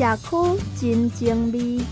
[0.00, 1.82] 社区真静谧。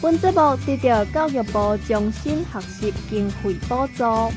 [0.00, 4.32] 本节目得到教育部终身学习经费补助，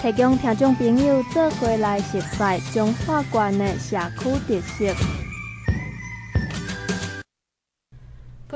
[0.00, 5.25] 提供听众朋友做回来熟悉中华县的社区特色。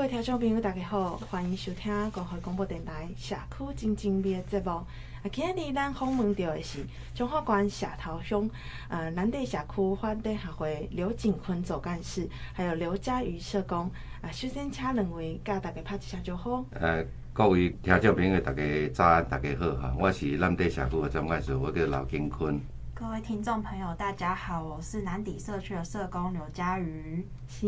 [0.01, 4.71] 各位听众朋友，大家好，欢迎收听关怀广播电台社区真静谧的节目。
[4.71, 4.85] 啊，
[5.31, 6.79] 今日咱访问到的是
[7.13, 8.49] 中华关社头乡
[8.89, 13.91] 呃南地社区发展协会刘景坤总干事，还有刘家瑜社工。
[14.21, 16.65] 啊，首先请两位甲大家拍一下招呼。
[16.71, 22.59] 呃，各位听众朋友，大家早安，大家好哈，我是南地社区的总干事，我叫刘景坤。
[23.01, 27.25] 各位听众朋友，大家好，我是南底社区的社工刘佳瑜。
[27.47, 27.67] 是，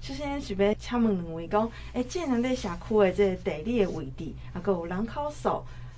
[0.00, 5.48] 首 先是要请问两位讲，诶，这南地社区的这个地理的位置，啊，阁有人口数。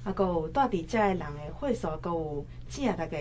[0.02, 3.20] 啊，阁有住伫遮个人的会所，阁有正大概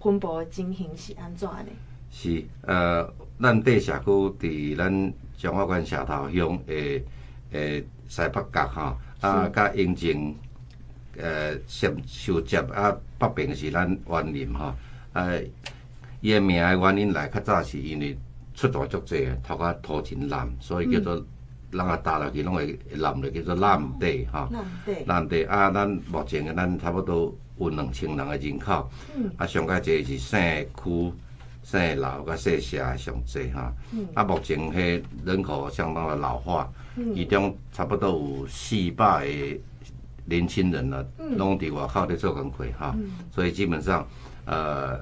[0.00, 1.66] 分布的情形是安怎呢？
[2.12, 7.02] 是，呃，咱地社区伫咱中华县社头乡的
[7.50, 10.36] 诶西北角吼，啊，甲永靖
[11.22, 14.74] 呃相相接啊，北边是咱园林吼，
[15.12, 15.28] 啊，
[16.20, 18.16] 伊个名的原因来较早是因为
[18.54, 21.26] 出大足济，头壳土真烂，所以叫做、嗯。
[21.70, 24.48] 人啊，搭落去拢会滥落，叫做烂地吼。
[25.06, 28.90] 烂地，啊，咱目前嘅咱差不多有两千人嘅人口。
[29.16, 29.30] 嗯。
[29.36, 30.40] 啊，上较济是省
[30.82, 31.12] 区、
[31.62, 33.72] 省老甲省社上济哈。
[33.92, 34.04] 嗯。
[34.14, 36.68] 啊，目前迄人口相当的老化。
[36.96, 37.14] 嗯。
[37.14, 39.58] 其中差不多有四百个
[40.24, 41.04] 年轻人啊，
[41.36, 42.94] 拢伫外口咧做工课哈。
[42.96, 43.10] 嗯。
[43.32, 44.06] 所以基本上，
[44.44, 45.00] 呃，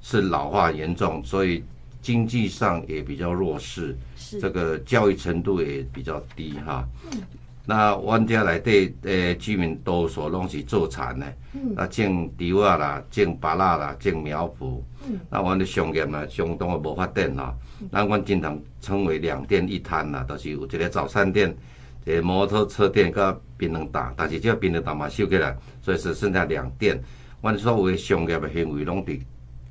[0.00, 1.62] 是老化严重，所以。
[2.02, 3.96] 经济上也比较弱势，
[4.40, 6.86] 这个教育程度也比较低哈。
[7.10, 7.20] 嗯、
[7.64, 14.80] 那阮家内底诶居民多数拢是做田的，嗯、啊种稻啊啦，种芭乐啦，种苗圃。
[15.08, 17.52] 嗯、那阮的商业嘛相当的无发展哈。
[17.90, 21.52] 那阮经常称为两店一摊啦，都、就是有一个早餐店，
[22.06, 26.98] 一个摩托车店，甲槟榔档，但是这个槟榔档嘛收起来，所以是剩下两店。
[27.42, 29.20] 阮所有的商业的行为拢伫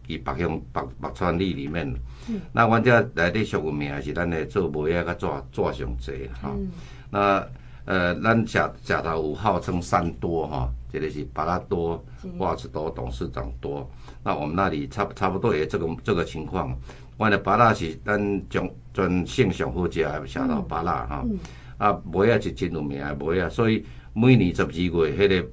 [0.07, 1.87] 伊北乡北北川里里面。
[2.27, 6.51] 嗯、那阮遮内底俗有名是咱诶做梅啊，甲纸纸上济哈。
[6.55, 6.69] 嗯、
[7.09, 7.47] 那
[7.85, 12.03] 呃，咱食食头有号称三多哈，这个是巴拉多、
[12.39, 13.89] 袜子多、董事长多。
[14.23, 16.75] 那我们那里差差不多也这个这个情况。
[17.17, 21.23] 阮的巴拉是咱种全省上好食的社头芭乐哈。
[21.25, 21.37] 嗯、
[21.77, 25.47] 啊，梅啊是真有名的梅啊，所以每年十二月迄个。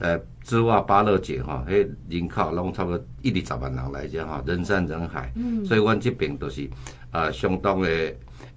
[0.00, 5.28] 呃，芝瓦巴乐节吼，迄人口拢差不多一二十万人来遮哈，人山人海。
[5.34, 6.62] 嗯，所以阮即边都是
[7.10, 7.88] 啊、呃，相当的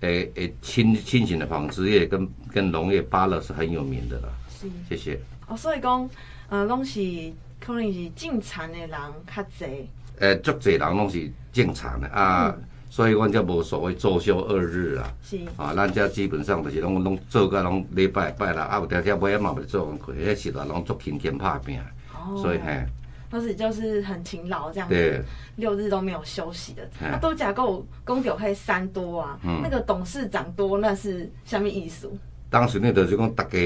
[0.01, 4.29] 诶诶亲亲情的纺织业跟跟农业巴乐是很有名的啦。
[4.51, 5.19] 是，谢谢。
[5.47, 6.07] 哦，所以讲，
[6.49, 6.99] 呃，拢是
[7.59, 8.89] 可能是种田的人
[9.35, 9.85] 较侪。
[10.19, 12.55] 诶，足侪人拢是种田的啊。
[12.55, 15.13] 嗯所以，阮才无所谓周休二日啊。
[15.23, 15.39] 是。
[15.55, 21.79] 啊，咱遮基本上就是拢拢做个拢礼拜拜啦，啊有条条尾仔嘛袂做工课，迄时阵拢做勤俭拍拼。
[22.13, 22.37] 哦。
[22.37, 22.85] 所以嘿。
[23.29, 24.93] 都是就是很勤劳这样子。
[24.93, 25.23] 对。
[25.55, 26.85] 六日都没有休息的。
[26.99, 29.39] 那都假够公有会三多啊。
[29.41, 29.61] 嗯。
[29.63, 32.11] 那个董事长多，那是什么意思？
[32.49, 33.57] 当时那个就讲大家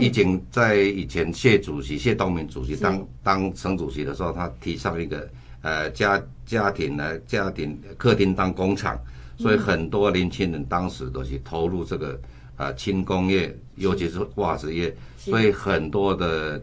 [0.00, 5.28] 已经在以前谢主席谢东明主席当当省主席的时候，他提倡一个。
[5.62, 8.98] 呃，家家庭呢，家庭客厅当工厂，
[9.38, 12.20] 所以很多年轻人当时都是投入这个
[12.56, 16.60] 呃轻工业，尤其是袜子业，所以很多的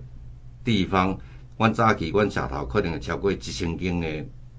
[0.66, 1.18] 地方，
[1.58, 4.08] 阮早期阮社头可能超过一千间的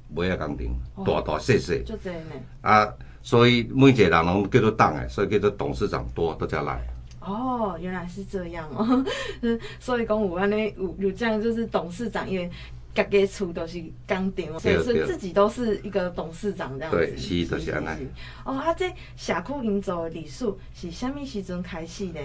[0.09, 2.34] 梅啊工厂，大大细细，就这样呢。
[2.62, 2.89] 啊，
[3.22, 6.81] 所以每一个人拢叫做董诶，所以叫做董事长多都才来。
[7.21, 9.05] 哦，原来是这样哦，
[9.78, 12.51] 所以讲有安尼有有这样就是董事长因为。
[12.95, 16.99] 家家厝都是工厂，所以是自己都是一个董事长这样子。
[16.99, 18.06] 对，是就是安尼。
[18.45, 22.21] 哦，啊，这社区营造的历史是啥物时阵开始呢？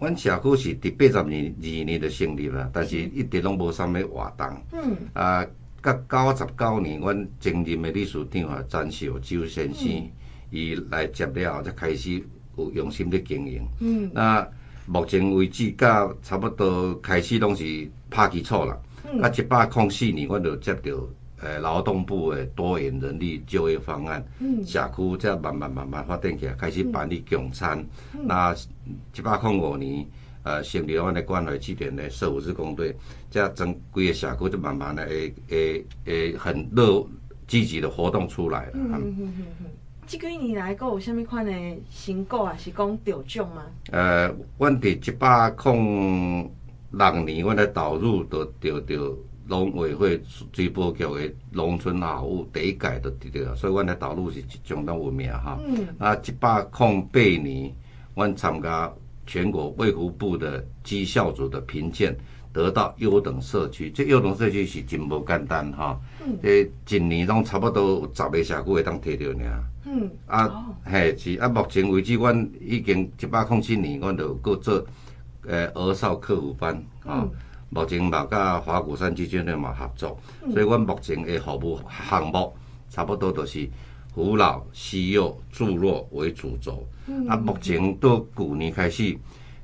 [0.00, 4.62] 阮社区是伫八十年二年就成立啦，但是一直拢无啥物活动。
[4.72, 4.96] 嗯。
[5.12, 5.46] 啊，
[5.80, 9.86] 到九十九年，阮前任的理事长啊，詹秀周先生，
[10.50, 12.20] 伊、嗯、来接了后，才开始
[12.56, 13.64] 有用心的经营。
[13.78, 14.10] 嗯。
[14.12, 14.44] 那
[14.86, 18.76] 目前为止，到差不多开始拢是拍基础啦。
[19.22, 20.92] 啊，一百零四年，阮就接到
[21.42, 27.78] 诶劳动部诶多元人力就业方案，嗯、社区才慢慢慢慢发展起来，开始办理共餐。
[28.14, 28.54] 嗯、那
[29.14, 30.06] 一百零五年，
[30.42, 32.94] 呃，成立阮的关怀据点的社福志工队，
[33.30, 37.04] 这整规个社区就慢慢的诶诶诶很热
[37.46, 38.72] 积极的活动出来了。
[38.74, 39.66] 嗯嗯嗯嗯。
[40.06, 41.52] 这几年来，阁有虾米款的
[41.88, 42.56] 成果啊？
[42.58, 43.62] 是讲得奖吗？
[43.92, 44.26] 呃，
[44.58, 46.50] 阮伫一百零
[46.90, 49.16] 六年，阮来导入都着着
[49.46, 50.20] 农委会
[50.52, 55.58] 水保局的农村好物第一届都得到，所以阮来导入是相当有名哈。
[55.66, 55.86] 嗯。
[55.98, 57.72] 啊，一百零八年，
[58.14, 58.92] 阮参加
[59.26, 62.16] 全国卫福部的绩效组的评鉴。
[62.52, 65.96] 得到优等社区，这优等社区是真无简单哈。
[66.20, 66.36] 嗯。
[66.42, 69.64] 这一年拢差不多有十个社区会当摕到尔。
[69.86, 70.10] 嗯。
[70.26, 74.84] 啊，嘿是啊，目前为止，阮已经一百零七年，阮就有搁做
[75.46, 77.22] 呃儿少客服班啊。
[77.22, 77.30] 嗯。
[77.72, 82.52] 目前嘛，甲花果山基金会嘛合作，嗯、所以阮目前的服务项目
[82.88, 83.68] 差不多都是
[84.12, 86.84] 扶老西幼助弱为主轴。
[87.06, 87.28] 嗯。
[87.28, 89.16] 啊，目前到旧年开始。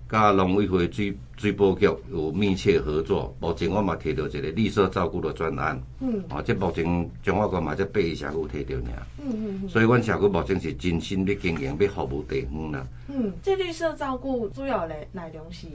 [0.09, 5.83] 甲农委会水水保局有密切合作，目前我嘛摕到一个绿色照顾的专案。
[6.01, 6.23] 嗯。
[6.31, 6.85] 哦，这目前
[7.25, 9.07] 中华国嘛，才八个社区摕到尔。
[9.21, 9.69] 嗯嗯。
[9.69, 12.87] 所以，阮社区目前是真心要经营，要服务地方啦。
[13.09, 15.67] 嗯，这绿色照顾主要的内容是？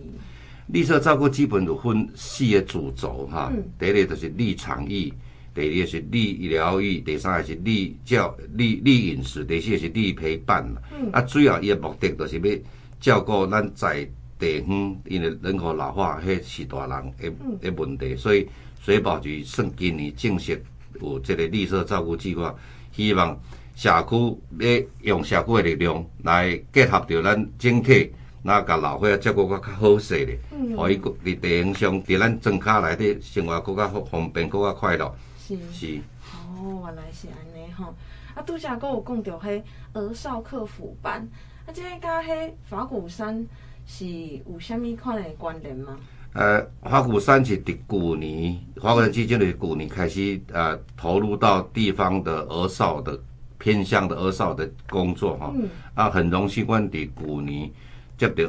[0.67, 3.51] 绿色照顾基本有分四个主轴哈。
[3.53, 3.61] 嗯。
[3.77, 5.13] 第一个就是绿场域，
[5.53, 10.65] 第二个是绿疗育，第三个是绿教绿绿饮食，第四个是绿陪伴。
[10.97, 11.11] 嗯。
[11.11, 12.57] 啊，主要伊个目的就是要
[13.01, 14.09] 照顾咱在。
[14.41, 18.49] 地方因为人口老化，迄是大人诶诶问题，所以
[18.81, 20.59] 水保局算今年正式
[20.99, 22.53] 有即个绿色照顾计划，
[22.91, 23.39] 希望
[23.75, 28.11] 社区要用社区诶力量来结合着咱整体，
[28.41, 30.39] 那甲老伙仔照顾较较好势咧，
[30.75, 35.15] 互伊伫地方上伫咱庄卡内底生活更较方便更较快乐。
[35.37, 35.99] 是是。
[36.33, 37.93] 哦，原来是安尼吼。
[38.33, 39.61] 啊，拄则佫有讲到迄
[39.93, 41.27] 儿少客服班，
[41.65, 43.45] 啊，即个甲迄法鼓山。
[43.93, 44.05] 是
[44.49, 45.97] 有虾米款的关联吗？
[46.31, 53.21] 呃，花鼓山是伫旧年，花鼓山基金的旧年开始呃投入到地方的儿少的
[53.57, 55.51] 偏向的儿少的工作哈。
[55.53, 57.69] 嗯、啊，很荣幸，阮伫旧年
[58.17, 58.45] 接到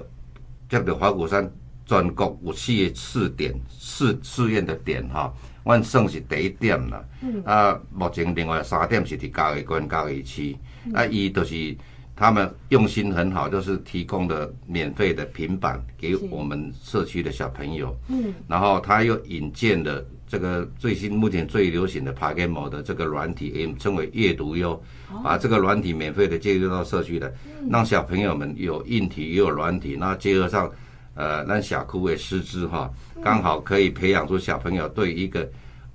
[0.70, 1.50] 接到花鼓山
[1.84, 5.34] 全国有四个试点试试验的点哈，
[5.64, 7.04] 阮算是第一点啦。
[7.20, 11.76] 嗯、啊，目前另外三点是伫嘉义县嘉义区，嗯、啊，伊都是。
[12.22, 17.92] 他们用心很好，就是提供的免费的平板给我们社区的小朋友。
[18.06, 24.80] 嗯，然后他又引荐了这个最新目前最流行的 PaGamO 的这个软体，也称为阅读优，
[25.24, 27.34] 把这个软体免费的介入到社区的，
[27.68, 30.70] 让小朋友们有硬体也有软体，那结合上
[31.16, 32.88] 呃让小区的师资哈，
[33.20, 35.50] 刚好可以培养出小朋友对一个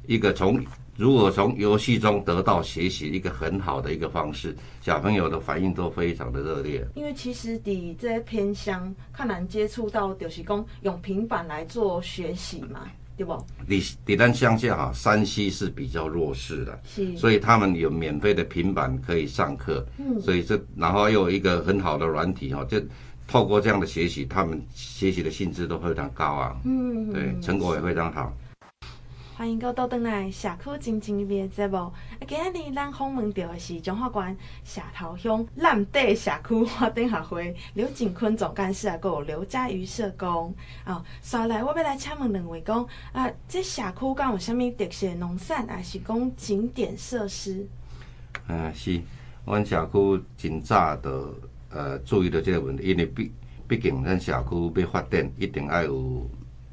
[0.05, 0.61] 一个从。
[0.97, 6.83] 如果从游戏中得到学习，一个很好的一个方式，小朋友的反应都非常的热烈。
[6.95, 13.37] 因为其实的这些偏乡，较难接触到，就是讲用平板来做学习嘛，对不？
[13.67, 22.81] 你你咱乡下哈，山西是比较弱势的，是，所以他们有免费的平板可以上课，嗯，所以这然后又有一个很好的软体哈，就
[23.27, 28.33] 透过这样的学习，他们学习的兴致都非常高啊，嗯，对，成果也非常好。
[29.37, 31.77] 欢迎各位倒转来社区静静的节目。
[31.77, 31.93] 啊，
[32.27, 40.51] 今日咱访问到的是中华关社头乡蓝地社区发展协会刘景坤总干事啊，还有刘佳瑜社工
[40.83, 41.05] 啊。
[41.21, 47.63] 所以来，我要来请问两位讲啊，这社区敢有啥物特色农产，还是讲景点设施？
[48.47, 48.99] 啊，是，
[49.45, 51.29] 阮社区真早的
[51.69, 53.31] 呃注意到这个问题，因为毕
[53.67, 56.27] 毕竟咱社区要发展，一定要有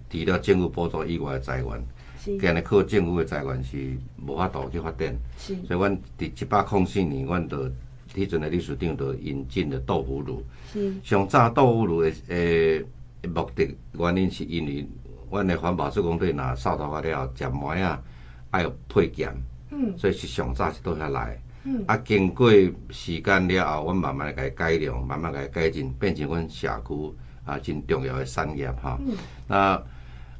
[0.08, 1.86] 除了政府补助以外的资源。
[2.24, 7.70] 今日靠政府的资源是无法度去发展，是所以阮伫一百零四年，阮就
[8.14, 10.42] 迄阵的理事长就引进了豆腐乳。
[10.72, 12.84] 是上早豆腐乳的诶
[13.28, 14.86] 目的原因是因为，
[15.30, 18.02] 阮的环保施工队若扫头发了后，食糜啊
[18.50, 19.34] 爱有配件，
[19.70, 21.38] 嗯，所以是上早是倒遐来。
[21.64, 22.50] 嗯，啊，经过
[22.90, 27.12] 时间了后，阮慢慢来改良，慢慢甲伊改进，变成阮社区
[27.44, 28.98] 啊真重要的产业哈。
[29.06, 29.14] 嗯，
[29.46, 29.82] 那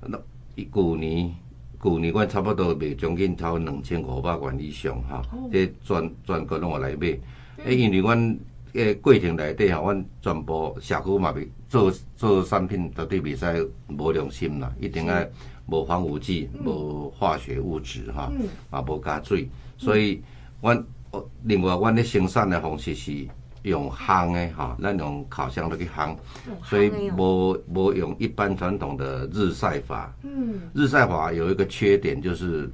[0.00, 0.18] 那
[0.54, 1.34] 伊旧年。
[1.84, 5.22] 旧年阮差不多卖将近超两千五百元以上哈，
[5.52, 7.08] 这全全国拢有来买。
[7.08, 7.20] 诶、
[7.66, 8.38] 嗯，因为阮
[8.72, 15.28] 诶过程内底吼，阮全部社区嘛袂做做产品，绝对袂使无良心啦，一定爱
[15.66, 18.32] 无防腐剂、无、嗯、化学物质哈，
[18.70, 19.46] 嘛无加水。
[19.76, 20.22] 所以，
[20.62, 20.82] 阮
[21.42, 23.28] 另外阮咧生产的方式是。
[23.64, 26.14] 用烘的哈，咱用烤箱都去烘，
[26.62, 30.14] 所以无无用一般传统的日晒法。
[30.22, 32.70] 嗯，日晒法有一个缺点就是，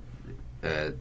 [0.63, 0.93] 呃，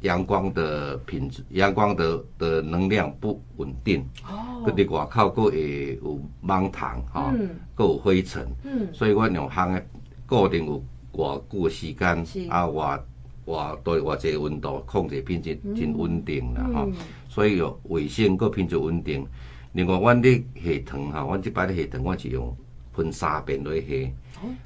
[0.00, 4.04] 阳光的品质，阳光的的能量不稳定。
[4.24, 4.64] 哦。
[4.66, 7.32] 佮伫外口佫会有芒糖哈，
[7.76, 8.46] 佫有灰尘。
[8.64, 8.88] 嗯。
[8.92, 9.86] 所以我用烘的
[10.26, 13.00] 固定有偌久的时间，啊，偌
[13.46, 16.88] 哇，对话者温度控制品质真稳定啦哈，
[17.28, 19.26] 所以有卫生个品质稳定。
[19.72, 22.56] 另外，阮的下糖哈，阮即摆的下糖，阮是用
[22.92, 24.10] 分三遍来下，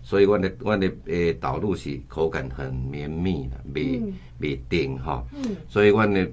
[0.02, 5.24] 所以阮的阮的诶道路是口感很绵密的，袂袂定哈，
[5.68, 6.28] 所以阮的。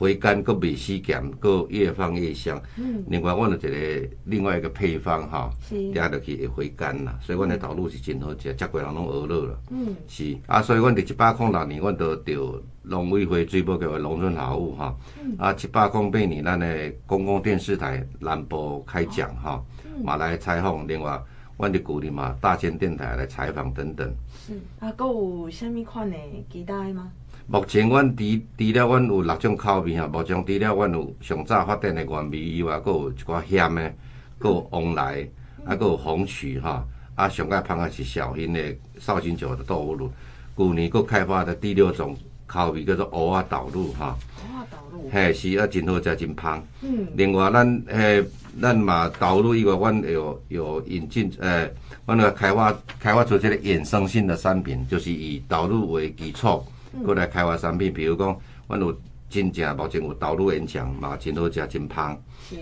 [0.00, 2.58] 回甘搁袂死咸，搁越放越香。
[2.78, 5.50] 嗯，另外，阮有一个另外一个配方哈，
[5.94, 7.18] 加落去会回甘啦。
[7.20, 9.60] 所以，阮的豆乳是真好食，遮侪人拢学了了。
[9.68, 14.96] 嗯，是啊，所以阮伫一百零六年，阮就着农委会水保局的农村好物哈。
[15.22, 15.36] 嗯。
[15.38, 19.62] 啊，一百零八年，咱的公共电视台南部开讲哈，
[20.02, 20.88] 嘛来采访。
[20.88, 21.22] 另外，
[21.58, 24.10] 阮伫鼓励嘛大千电台来采访等等。
[24.46, 26.16] 是啊，搁有虾米款的
[26.50, 27.12] 期待吗？
[27.52, 28.22] 目前，阮除
[28.56, 33.92] 除了阮有六种口味哈，目前除了阮有上早发展的原味以外，阁有一寡咸的，
[34.38, 35.28] 阁有王来，
[35.64, 38.60] 啊，阁有红曲哈，啊，上个芳啊是小型的
[39.00, 40.08] 绍兴酒的豆腐乳。
[40.56, 42.16] 旧年阁开发的第六种
[42.46, 44.16] 口味叫做蚵仔豆乳哈。
[44.38, 45.10] 蚵仔豆乳。
[45.12, 46.64] 嘿，是啊，真好食，真芳。
[46.82, 47.08] 嗯。
[47.16, 48.24] 另外，咱诶，
[48.62, 51.68] 咱嘛豆乳以外，阮有有引进诶，
[52.06, 56.62] 阮个开发开发出这个衍生性的产品，就是以豆乳为基础。
[57.04, 58.36] 过来开发产品，比如讲，
[58.68, 58.96] 阮有
[59.28, 62.20] 真正目前有豆乳盐酱嘛，真好食，真芳。
[62.48, 62.56] 是。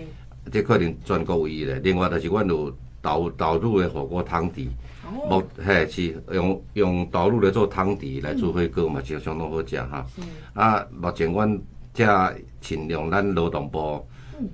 [0.51, 1.79] 这可能全国唯一的。
[1.79, 2.71] 另外就是阮有
[3.01, 4.69] 豆豆乳的火锅汤底。
[5.03, 5.41] 哦。
[5.41, 10.05] 目嘿是用用豆乳来做汤底来做火锅嘛，就相当好食哈。
[10.15, 10.21] 是。
[10.53, 11.61] 啊，目前阮
[11.93, 14.07] 正请用咱劳动部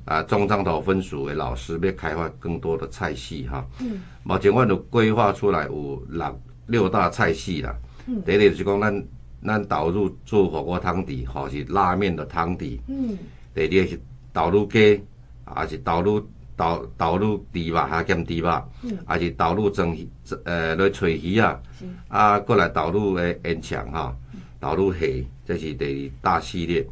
[0.05, 3.65] 啊中彰投分署的老师要开发更多的菜系哈。
[3.81, 4.01] 嗯。
[4.23, 7.75] 目前阮有规划出来有六六大菜系啦。
[8.07, 8.21] 嗯。
[8.23, 9.05] 第一就是讲咱。
[9.45, 12.81] 咱豆乳做火锅汤底，或是拉面的汤底。
[12.87, 13.17] 嗯。
[13.53, 13.99] 第二是
[14.33, 15.01] 导入鸡，
[15.45, 18.63] 还是导入导导入猪肉还兼猪肉。
[18.83, 18.97] 嗯。
[19.05, 20.09] 还是导入蒸鱼，
[20.43, 21.59] 呃，来炊鱼啊。
[21.79, 21.85] 是。
[22.07, 24.15] 啊，过来豆乳的烟肠哈，
[24.59, 24.99] 导入虾，
[25.45, 26.85] 这是第二大系列。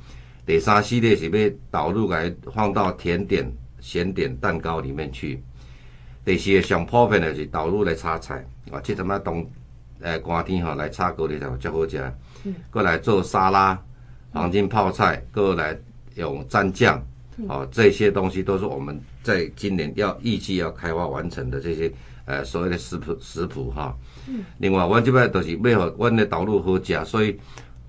[0.45, 5.41] 第三系列是要导入来放到甜点、咸点、蛋糕里面去。
[6.25, 9.49] 第四个上普遍的是导入来炒菜，啊，即阵啊冬，
[10.01, 11.97] 呃，寒天哈来炒高丽菜，较好食。
[12.69, 13.79] 过来做沙拉，
[14.31, 15.77] 黄金泡菜，过来
[16.15, 17.01] 用蘸酱，
[17.47, 21.91] 哦，这些东西都是我们在今年要预计要开发完成的这些
[22.25, 23.95] 呃所谓的食谱食谱哈。
[24.57, 27.37] 另外，我这边都是为了我的道路好食，所以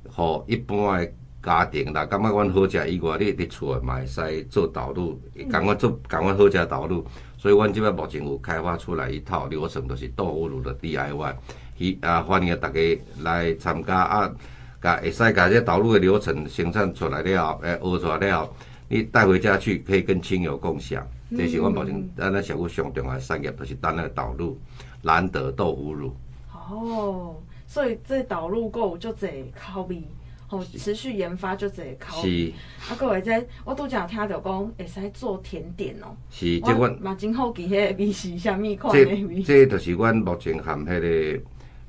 [0.08, 5.20] 和一般的家庭啦，感觉阮好食以外，你伫厝嘛会使做道路，
[5.50, 7.04] 感觉做感觉好食道路，
[7.36, 11.34] 所以阮这边目前有开发出来一套流程，都是豆腐乳的 DIY。
[11.78, 12.80] 伊啊，欢迎大家
[13.22, 14.32] 来参加啊！
[14.80, 18.56] 甲会使甲这导入的流程生产出来了后，诶，学出来了后，
[18.88, 21.04] 你带回家去可以跟亲友共享。
[21.30, 24.58] 嗯、这是阮目前咱咧社区上重要的产业，就是咱那个豆乳，
[25.02, 26.14] 兰德豆腐乳。
[26.52, 27.34] 哦，
[27.66, 30.02] 所以这导入够有足侪口味，
[30.46, 32.28] 吼，持续研发足侪口味。
[32.28, 32.52] 是。
[32.92, 36.14] 啊，各位在，我拄则听着讲会使做甜点哦。
[36.30, 39.42] 是，即阮嘛真好奇，迄个味是啥物款的味？
[39.42, 41.42] 这这就是阮目前含迄个。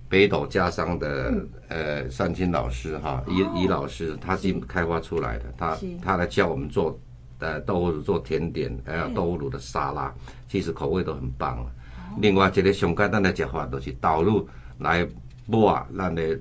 [0.08, 1.34] 北斗家商的
[1.68, 6.98] 呃单青老师哈，余余老师，他是开发出来的，他他来教我们做
[7.40, 10.14] 呃豆腐乳做甜点，还有豆腐乳的沙拉，
[10.48, 11.66] 其实口味都很棒。
[12.22, 14.48] 另外一个上简单的吃法就是倒入
[14.78, 15.06] 来
[15.48, 16.40] 抹咱的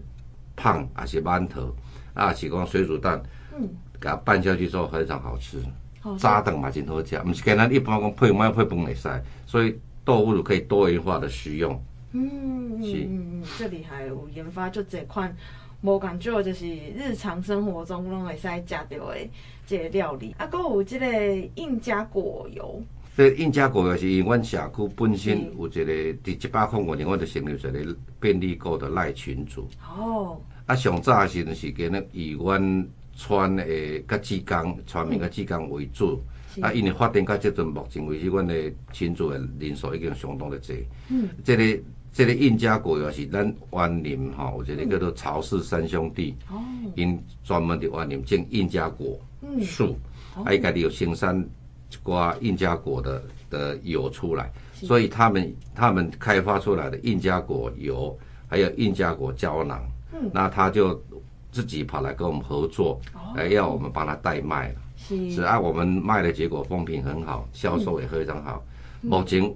[0.54, 1.74] 胖还是馒头
[2.12, 3.20] 啊，是讲水煮蛋，
[3.56, 3.68] 嗯，
[3.98, 5.60] 给它拌下去之后非常好吃，
[6.18, 9.08] 炸蛋嘛真好吃，不是跟咱一般讲配麦配饭会使，
[9.46, 11.82] 所以豆腐乳可以多元化的使用。
[12.16, 15.36] 嗯嗯嗯，这厉害，有研发就这款
[15.80, 19.28] 无感觉，就是日常生活中拢会使食到的
[19.66, 20.32] 这个料理。
[20.38, 22.80] 啊，阁有这个印加果油。
[23.16, 25.92] 这印加果油是因阮社区本身有一个
[26.22, 29.68] 伫一百零五年，我就成立一个便利购的赖群组。
[29.84, 30.40] 哦。
[30.66, 36.22] 啊，上早的时阵是跟咧以阮村的甲志工、村民甲志工为主。
[36.60, 40.76] 啊，因为发展到这阵，目前为止，阮的群组的人数已经相当的多。
[41.08, 41.28] 嗯。
[41.42, 41.82] 这个。
[42.14, 46.32] 这个印加果油是咱湾林哈，有一个叫做曹氏三兄弟，
[46.94, 49.18] 因专门的员林种印加果
[49.60, 49.98] 树，
[50.44, 51.36] 啊，伊家己有生产
[51.90, 58.16] 一寡印加果的的油出来，所以他们他们开发出来的印加果油，
[58.46, 59.84] 还有印加果胶囊，
[60.32, 61.02] 那他就
[61.50, 63.00] 自己跑来跟我们合作，
[63.34, 65.42] 来要我们帮他代卖了，是。
[65.42, 68.64] 啊，我们卖的结果风评很好，销售也非常好。
[69.00, 69.52] 目前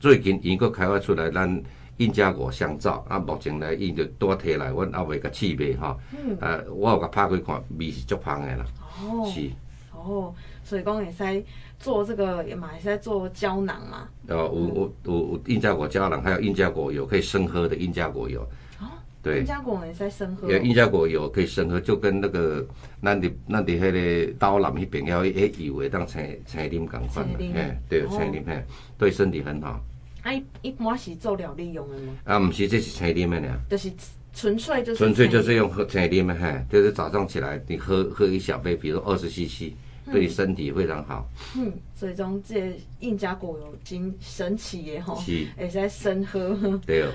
[0.00, 1.62] 最近一个开发出来，咱。
[2.00, 5.94] 印加果香皂，啊，目前来印就多摕来，阮后尾个试卖哈，
[6.40, 8.64] 呃，我有甲拍开看，味是足香的啦。
[9.04, 9.50] 哦，是。
[9.92, 11.44] 哦，所以讲会使
[11.78, 14.08] 做这个，也嘛会使做胶囊嘛。
[14.28, 18.40] 呃，有有有有印加果胶囊，还有印加果油可以生喝的印加果油。
[18.80, 18.88] 哦。
[19.22, 20.50] 对，印加果也在生喝。
[20.50, 22.66] 有印加果油可以生喝，就跟那个
[23.02, 23.92] 咱伫咱伫迄
[24.26, 28.64] 个刀南那边要迄油会当青青啉共款的，嘿，对，青啉嘿，
[28.96, 29.78] 对身体很好。
[30.22, 32.12] 啊，一一般是做料理用的吗？
[32.24, 33.58] 啊，不是，这是青啉的俩。
[33.68, 33.92] 就是
[34.34, 34.98] 纯粹就是。
[34.98, 39.72] 纯粹就是用喝青啉的嘿，就是早上起来你喝喝一小杯，比如二十 CC。
[40.12, 41.24] 对身体非常好。
[41.56, 46.80] 嗯，所以讲这印加果有真神奇的吼，是，会使生喝。
[46.84, 47.12] 对 哦。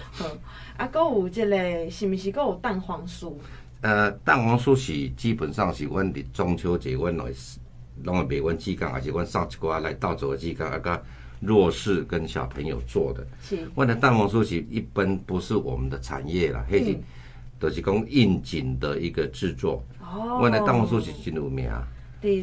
[0.77, 3.33] 啊，搁有这个是不是搁有蛋黄酥？
[3.81, 7.25] 呃，蛋黄酥是基本上是阮伫中秋节，阮来
[8.03, 11.03] 拢会卖阮志工，还是阮送一寡来到做的志工，啊个
[11.39, 13.25] 弱势跟小朋友做的。
[13.41, 13.57] 是。
[13.75, 16.97] 我的蛋黄酥是一般不是我们的产业啦，嘿、嗯、是
[17.59, 19.83] 都是讲应景的一个制作。
[20.01, 20.39] 哦。
[20.41, 21.69] 我的蛋黄酥是真有名。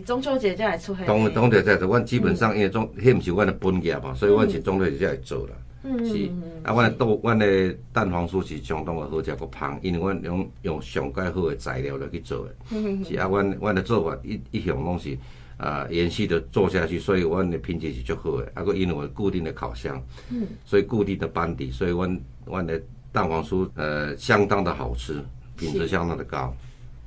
[0.05, 0.95] 中秋节才来出。
[1.07, 5.55] 当当节在做，阮基本上因为中，迄毋是我的本业嘛，所以我是中秋节才会做啦。
[5.83, 6.09] 嗯。
[6.09, 6.31] 是。
[6.63, 12.55] 啊，我的豆，阮的蛋黄酥是相当的好食，个香，因为我用用上盖好的材料来去做的。
[12.71, 13.05] 嗯。
[13.05, 15.19] 是啊，我我的做法一一向拢是
[15.63, 18.51] 啊延续的做下去，所以阮的品质是足好的。
[18.55, 20.03] 啊，个因为我固定的烤箱。
[20.31, 20.47] 嗯。
[20.67, 25.23] 所以固定的班底，所以阮阮的蛋黄酥呃相当的好吃，
[25.57, 26.53] 品质相当的高。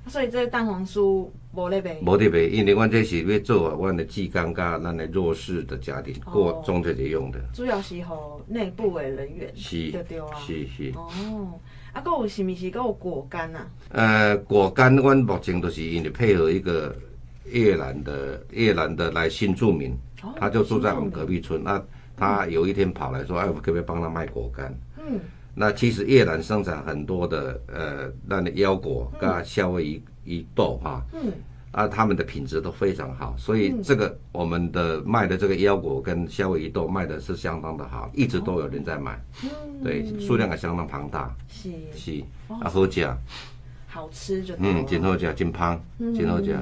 [0.08, 7.40] 所以这个蛋黄酥无得卖，无得卖，因为阮这是要做阮的志工甲咱的弱势的家庭过中秋节用的。
[7.56, 8.04] 主要是予
[8.48, 10.94] 内部的人员，是，对对啊，是是。
[10.96, 11.60] 哦，
[11.92, 13.68] 啊，阁有是毋是阁有果干啊？
[13.90, 16.96] 呃，果干，阮目前都是因为配合一个
[17.46, 19.96] 越南的越南的来新住民，
[20.40, 21.82] 他就住在我们隔壁村，那
[22.18, 24.74] 他有一天跑来说，哎，我可不可以帮他卖果干？
[24.98, 25.20] 嗯。
[25.58, 31.32] 那其实越南生产很多的呃，那的腰果跟夏威夷夷豆哈，嗯，
[31.72, 39.50] 啊，他们的品质都非常好，所以这个我们的卖的这个腰果跟夏威夷豆卖的是相当的好，一直都有人在买，嗯，
[39.82, 41.72] 对，数量也相当庞大，是。
[41.96, 43.08] 是，啊，好吃，
[43.88, 45.82] 好吃就嗯，真好吃，真香，
[46.14, 46.54] 真好吃。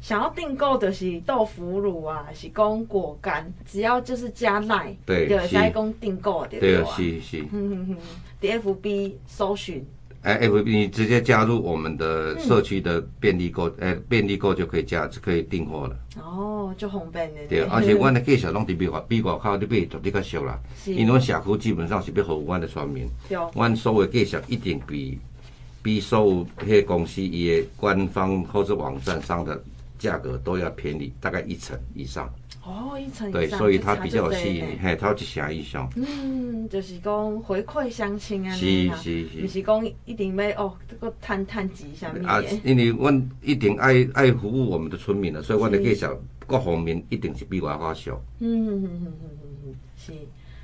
[0.00, 7.40] 想要订购的是豆腐乳啊，是讲果干，只要就是加奶，对，就可以讲订购的，对啊，是是。
[7.50, 7.96] 嗯嗯嗯
[8.40, 9.84] ，FB 搜寻，
[10.22, 15.96] 哎，FB 你直接加入我们的社区的便利购，哎，便利购就可以加，就可以订货了。
[16.22, 17.40] 哦，就方便的。
[17.48, 23.08] 对，而且 我的介绍拢伫比外比外口你买绝对较俗啦，因为阮社区基本上是要服务阮的村民，
[23.54, 25.18] 阮所有介绍一定比
[25.82, 29.60] 比所有迄个公司伊的官方或者网站上的。
[29.98, 32.32] 价格都要便宜，大概一成以上。
[32.64, 33.32] 哦，一层以上。
[33.32, 35.90] 对，所以它比较有吸引力，嘿，它有一成以上。
[35.96, 42.24] 嗯，就是讲回馈相亲啊，是是是，不是讲一定要哦，这个探探几下面。
[42.24, 48.10] 啊，因为阮一定爱爱服务我们的村民的，所以阮的介绍各方面一定是比外口俗。
[48.38, 50.12] 嗯嗯嗯嗯嗯嗯，是。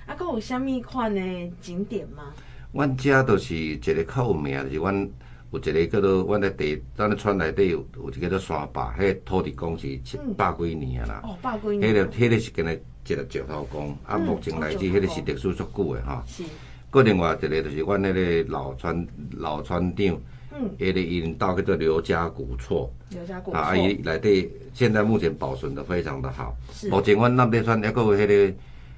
[0.07, 1.21] 啊，阁有虾米款的
[1.61, 2.35] 景点吗？
[2.73, 5.09] 阮家都是一个较有名，就是阮。
[5.51, 11.21] 有一个叫做，阮的地，咱的村内底有有一个叫山坝，迄个土地公是七百几年啊啦。
[11.25, 11.91] 哦，百几年。
[11.91, 16.25] 迄个迄个是跟咧一个石头公，啊，目前来讲，迄个是历史足久的哈。
[16.27, 16.43] 是。
[16.91, 18.13] 搁另外一个就是阮迄
[18.45, 20.21] 个老村老村长，
[20.57, 22.93] 嗯，迄个引导叫做刘家古厝。
[23.11, 23.59] 刘家古厝。
[23.59, 26.57] 啊，伊内底现在目前保存的非常的好。
[26.73, 26.89] 是。
[26.89, 28.55] 目前阮那边村还阁有迄个，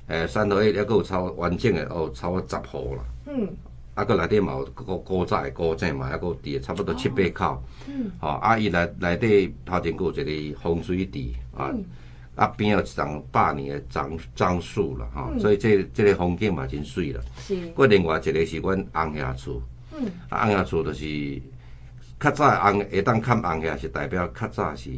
[0.06, 3.04] 诶，山头还阁有超完整的哦，超过十户啦。
[3.26, 3.48] 嗯。
[3.96, 7.62] 啊，阁内底嘛有古古早的古井嘛，还阁伫差不多七八口。
[7.88, 8.10] 嗯。
[8.20, 11.72] 吼，啊，伊内内底头前阁有一个风水地啊，
[12.34, 17.22] 啊边有一丛百年诶樟樟树啦，吼，所以这这个风景嘛真水了。
[17.38, 17.56] 是。
[17.68, 19.62] 阁另外一个是阮红霞厝。
[19.96, 20.06] 嗯。
[20.28, 21.42] 啊，红霞厝就是
[22.20, 24.90] 较早红会当看红霞，是代表较早是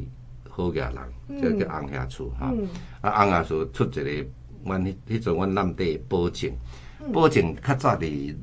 [0.49, 0.91] 好家
[1.29, 2.53] 人，即叫红霞厝哈。
[2.53, 2.67] 嗯。
[3.01, 4.27] 啊，红霞厝出一个，
[4.65, 6.51] 阮迄迄阵阮南地保证，
[7.13, 8.35] 保证较早伫。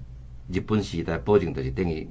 [0.47, 2.07] 日本时代，保证就是等于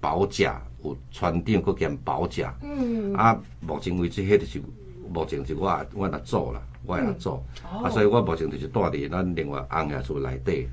[0.00, 2.54] 保甲，有船长搁兼保甲。
[2.62, 3.14] 嗯。
[3.14, 4.62] 啊，目前为止，迄就是
[5.10, 7.42] 目前是我我来做啦，我来做。
[7.72, 10.68] 嗯、啊，所以我目前就是住伫咱另外红叶厝内底。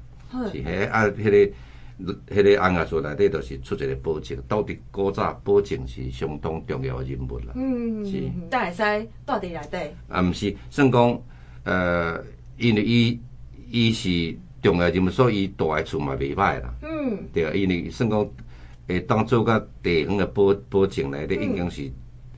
[0.52, 1.54] 是迄啊，迄、
[1.98, 4.38] 那个迄个红叶厝内底，就是出一个保证。
[4.48, 7.54] 到底古早保证是相当重要的人物啦。
[7.56, 8.06] 嗯。
[8.06, 8.24] 是。
[8.50, 9.96] 但会使住伫内底。
[10.10, 11.22] 啊，毋是，算讲，
[11.64, 12.22] 呃，
[12.58, 13.20] 因为伊
[13.72, 14.38] 伊是。
[14.62, 16.74] 重要人物，所以伊住的厝嘛袂歹啦。
[16.82, 18.30] 嗯，对啊，因为算讲，
[18.88, 21.92] 会，当做甲地方的保保证来的，已经是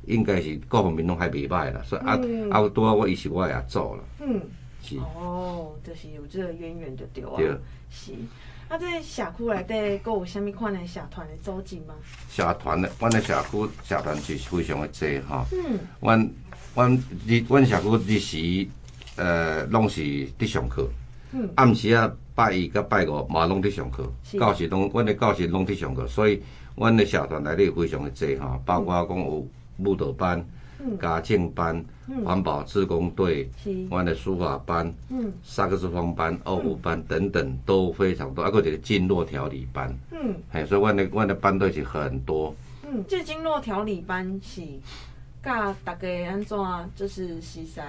[0.05, 1.81] 应该是各方面拢还袂歹啦。
[1.85, 2.19] 所以啊
[2.51, 4.03] 啊，拄好我伊是我也做了。
[4.21, 4.41] 嗯，
[4.81, 4.97] 是。
[4.97, 7.31] 哦，就是有这个渊源就对啊。
[7.37, 7.47] 对。
[7.89, 8.11] 是。
[8.67, 11.95] 啊，这社区内底阁有虾物款的社团的组织吗？
[12.29, 15.45] 社团的，阮的社区社团是非常的多哈。
[15.51, 15.79] 嗯。
[16.01, 16.31] 阮
[16.75, 18.67] 阮日阮社区日时，
[19.15, 20.01] 呃，拢是
[20.37, 20.87] 伫上课。
[21.31, 26.41] 嗯，暗时啊拜一甲拜五嘛拢伫上课，教室拢阮的教室拢伫上课，所以
[26.75, 30.43] 阮的社团内底非常的济哈，包括讲有舞蹈班、
[30.99, 31.83] 家政班、
[32.25, 33.49] 环保志工队、
[33.89, 34.91] 阮的书法班、
[35.43, 42.55] 萨克斯风班、二胡班等等都非常多，啊，搁一个经络调理班，嗯，嘿，所以阮的阮的班队是很多。
[42.87, 44.61] 嗯，这经络调理班是
[45.43, 46.57] 教大家安怎，
[46.95, 47.79] 就是西西。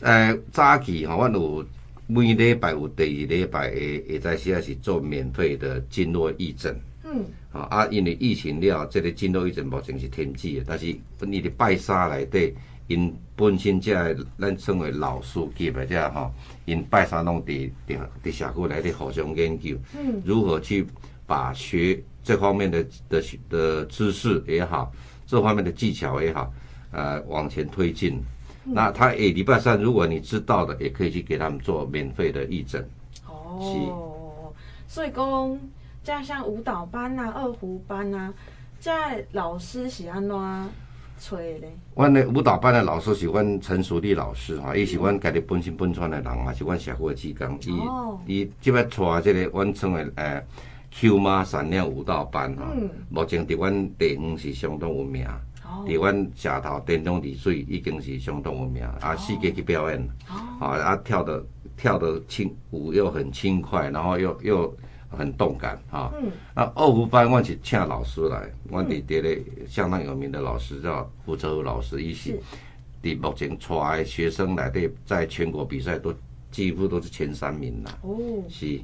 [0.00, 1.64] 呃，早期吼，阮有
[2.06, 6.78] 每礼拜有第二礼拜会会在时啊是做免费的经络义诊。
[7.04, 7.24] 嗯。
[7.52, 12.54] 啊，因为疫情了，这个经络义诊目前是停止的，但是你的拜三内底，
[12.86, 16.30] 因本身即个咱称为老师级的这吼，
[16.66, 20.86] 因拜三拢伫伫伫社区内底互相研究，嗯，如何去
[21.26, 22.02] 把学。
[22.22, 24.92] 这方面的的的知识也好，
[25.26, 26.52] 这方面的技巧也好，
[26.90, 28.20] 呃，往前推进。
[28.66, 32.86] 嗯、那他诶，礼拜三如果你知道的，也可以去给他们做免费的义诊。
[33.26, 34.52] 哦，
[34.88, 35.58] 是所以讲，
[36.02, 38.32] 加像舞蹈班啊、二胡班啊，
[38.80, 38.90] 这
[39.32, 40.36] 老师是安怎
[41.18, 41.66] 吹的？
[41.94, 47.58] 阮的舞蹈班的老师是阮陈淑丽老师哈，伊是阮家己本身本川的人嘛，是阮社会的志工。
[48.26, 50.42] 伊伊即摆带这个阮称为呃。
[50.98, 52.72] Q 妈闪亮舞蹈班哈，
[53.10, 55.26] 目前伫阮地方是相当有名，
[55.86, 60.08] 伫阮社头电中丽水已经是相当有名，啊，四界去表演，
[60.60, 61.44] 啊，啊跳的
[61.76, 64.76] 跳的轻舞又很轻快，然后又又
[65.08, 66.12] 很动感哈。
[66.54, 72.38] 那二胡班我是请老师来，阮伫伫咧相当有名的老师叫胡哲武老师，伊是
[73.02, 76.12] 伫目前带学生来对，在全国比赛都
[76.50, 77.98] 几乎都是前三名啦。
[78.02, 78.16] 哦，
[78.48, 78.80] 是。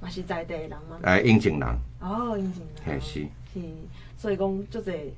[0.00, 0.96] 嘛是在地人吗？
[1.02, 1.68] 哎，应景人。
[2.00, 3.00] 哦，应景人。
[3.00, 3.26] 是。
[3.52, 3.60] 是，
[4.16, 5.12] 所以讲就这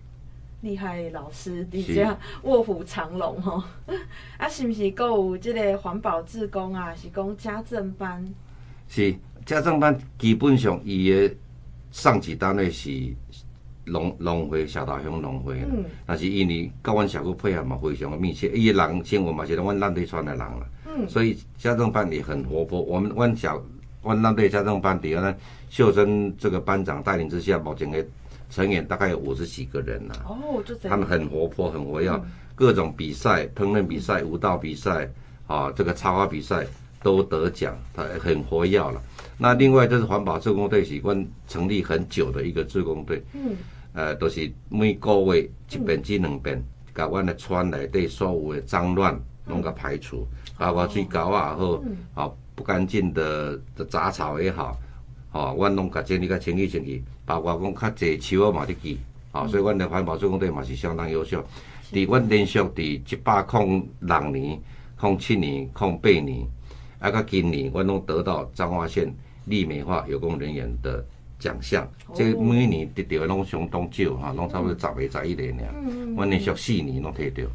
[0.62, 3.62] 厉害的老师，底下卧虎藏龙吼。
[4.38, 6.94] 啊，是不是够有这个环保志工啊？
[6.94, 8.26] 是讲家政班？
[8.88, 11.34] 是家政班，基本上伊的
[11.90, 12.90] 上级单位是
[13.84, 15.62] 农农会，小大乡农会。
[15.70, 15.84] 嗯。
[16.06, 18.48] 但是因为跟阮小区配合嘛，非常的密切。
[18.54, 20.66] 伊个人生活嘛，是阮烂地村的人啦。
[20.86, 21.08] 嗯。
[21.08, 22.80] 所以家政班也很活泼。
[22.82, 23.62] 我们阮小。
[24.02, 25.36] 阮那队家政班底下呢，
[25.68, 28.02] 秀珍这个班长带领之下，目前的
[28.50, 30.14] 成员大概有五十几个人呐。
[30.28, 30.74] 哦，就。
[30.76, 32.22] 他们很活泼，很活跃，嗯、
[32.54, 35.08] 各种比赛，烹饪比赛、舞蹈比赛，
[35.46, 36.66] 啊，这个插花比赛
[37.02, 39.00] 都得奖，他很活跃了。
[39.38, 43.22] 那另外就是环保志工队，习惯成立很久的一个志工队。
[43.32, 43.56] 嗯。
[43.92, 50.26] 呃，都、就是每个月一遍至两遍，把阮的村内底所有的脏乱拢个排除，
[50.58, 51.82] 包括水沟啊，好，
[52.14, 52.36] 好、嗯。
[52.52, 54.78] 不干净的的杂草也好，
[55.32, 58.98] 哦，阮拢甲整理甲清气清气，包括讲较济树仔嘛伫记，
[59.32, 61.44] 哦，所以阮的环保志工队嘛是相当优秀。
[61.92, 64.60] 伫阮连续伫一百零六年、
[65.00, 66.46] 零七年、零八年，
[66.98, 69.12] 啊，甲今年，阮拢得到彰化县
[69.46, 71.04] 绿美化有功人员的
[71.38, 71.88] 奖项。
[72.14, 75.74] 这每年得到的拢相当少，哈，拢差不多十个、十一个尔。
[76.16, 77.50] 阮连续四年拢摕到。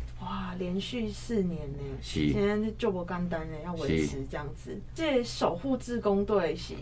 [0.57, 4.79] 连续四年呢，是现在就不简单呢，要维持这样子。
[4.93, 6.73] 这守护志工队是，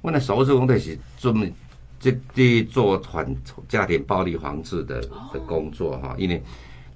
[0.00, 1.52] 我的守护志工队是专门
[1.98, 3.36] 这这做反
[3.68, 5.00] 家庭暴力防治的
[5.32, 6.42] 的工作哈，因为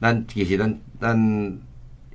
[0.01, 1.59] 咱其实咱咱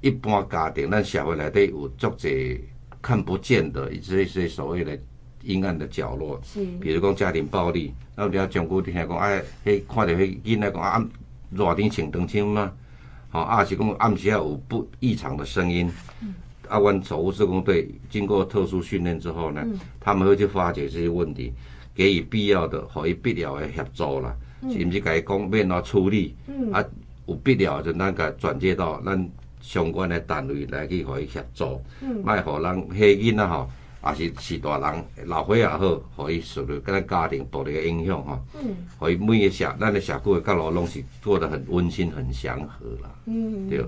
[0.02, 2.60] 一般家庭，咱社会内底有足侪
[3.02, 4.98] 看不见的这些所谓的
[5.44, 11.10] 阴暗的角落，是，比如讲家庭暴力，那比较讲古听讲，哎，迄看到迄囡仔讲啊，
[11.52, 12.72] 热天穿长袖吗？
[13.32, 15.90] 吼，啊是讲暗时有不异常的声音，
[16.22, 16.34] 嗯、
[16.70, 21.52] 啊，阮守护施工队经过特殊训练之后呢，嗯、他们会去发掘这些问题，
[21.96, 26.86] 给予必要的和伊必要的协助啦，嗯、是毋是甲伊讲免哪处理，嗯、啊，
[27.26, 29.30] 有必要就咱甲转接到咱
[29.62, 31.82] 相关的单位来去互伊协助，
[32.24, 33.70] 卖互、嗯、人迄囡仔吼。
[34.02, 43.12] 也是是大人老伙也好，互伊受到咱家庭暴力的影响吼，嗯，互伊每个社咱的社区的角落拢是做得很温馨、很祥和啦。
[43.26, 43.84] 嗯，对。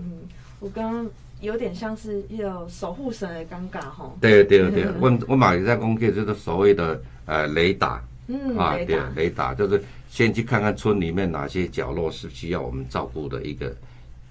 [0.60, 1.10] 我刚刚
[1.42, 4.18] 有点像是有守护神的尴尬吼。
[4.22, 9.54] 对对对， 我我马上在讲起就是所谓的呃雷达，嗯，啊对，雷达。
[9.54, 13.76] 就是先去看看村里面哪些角落是需要我们照顾的一个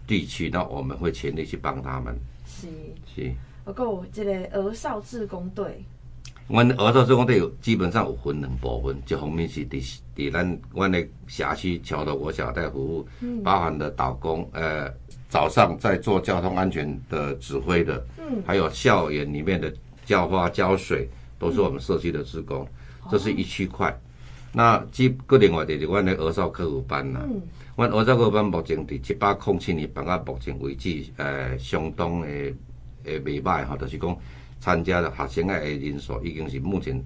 [0.06, 2.16] 地区，那我们会全力去帮他们。
[2.46, 2.68] 是。
[3.14, 3.30] 是。
[3.64, 5.84] 不过这个儿少志工队，
[6.48, 14.92] 阮儿少志工队有基本上有分两部分，一方面是伫伫咱阮的辖区桥头国小在服务，嗯、包含的导工，呃，
[15.30, 19.72] 早上在做交通安全的指挥的，嗯，还有校园里面的
[20.04, 22.68] 浇花浇水，都是我们社区的职工，
[23.04, 23.88] 嗯、这是一区块。
[23.90, 23.96] 哦、
[24.52, 27.20] 那即个另外就是阮的儿少课辅班啦，
[27.76, 32.52] 阮、嗯、儿少课辅班目前伫七百空七年办到目前为止，呃，相当的。
[33.04, 34.14] 诶，袂歹吼，就是讲
[34.60, 37.02] 参加的学生的人数已经是目前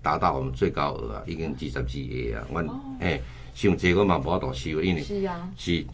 [0.00, 2.46] 达到我们最高额啊，已经二十几个啊。
[2.50, 2.66] 阮
[3.00, 3.20] 诶，
[3.54, 5.84] 像这个嘛无法度收，因为是啊，是，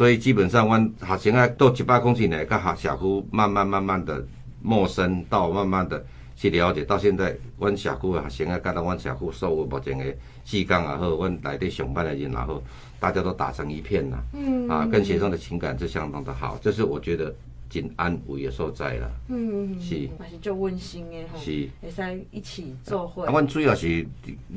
[0.00, 4.26] 所以基本上阮学生啊，到一百公尺内，甲社区慢慢慢慢的
[4.62, 6.02] 陌生，到慢慢的
[6.34, 10.04] 去了解，到现在，阮社区的学生啊，甲到阮社区所有目前的
[10.42, 12.62] 志工也好，阮内底上班的人也好，
[12.98, 14.16] 大家都打成一片呐。
[14.32, 17.34] 嗯，啊，跟学生的情感是相当的好，这是我觉得。
[17.72, 23.22] 真安慰的所在啦，嗯，是，还是足温馨的吼，是，会使一起做伙。
[23.22, 24.04] 啊，阮主要是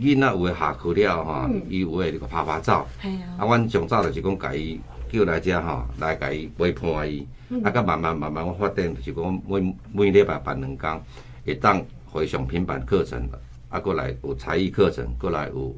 [0.02, 4.80] 囡仔有诶下课了吼，伊、嗯、有诶就个拍拍照，系啊，啊，阮上早就是讲甲伊
[5.14, 7.28] 叫来遮吼，来甲伊陪伴伊，
[7.64, 11.00] 啊，甲慢慢慢慢我发展就是讲每每礼拜办两工，
[11.46, 11.80] 会当
[12.12, 13.30] 回上平板课程，
[13.70, 15.76] 啊，过来有才艺课程，过来有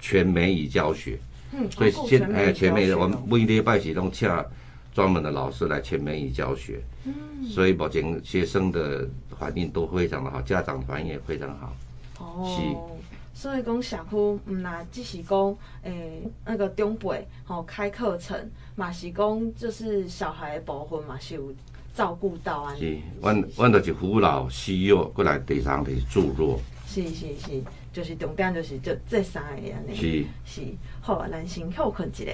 [0.00, 1.18] 全美语教学，
[1.52, 4.28] 嗯，所以现哎全美语，我们每礼拜是拢请。
[4.94, 7.14] 专门的老师来全美语教学，嗯，
[7.48, 9.08] 所以目前学生的
[9.38, 11.76] 反应都非常的好，家长反应也非常好。
[12.18, 13.07] 哦，是，
[13.38, 15.38] 所以讲社区唔那只是讲，
[15.84, 18.36] 诶、欸，那个中辈吼开课程，
[18.74, 21.54] 嘛是讲就是小孩的部分嘛是有
[21.94, 22.74] 照顾到啊。
[22.74, 26.58] 是，阮阮就是扶老携幼过来地上的助弱。
[26.84, 29.94] 是是是，就是重点就是这这三个安尼。
[29.94, 30.62] 是是，
[31.00, 32.32] 好，咱先休困一下。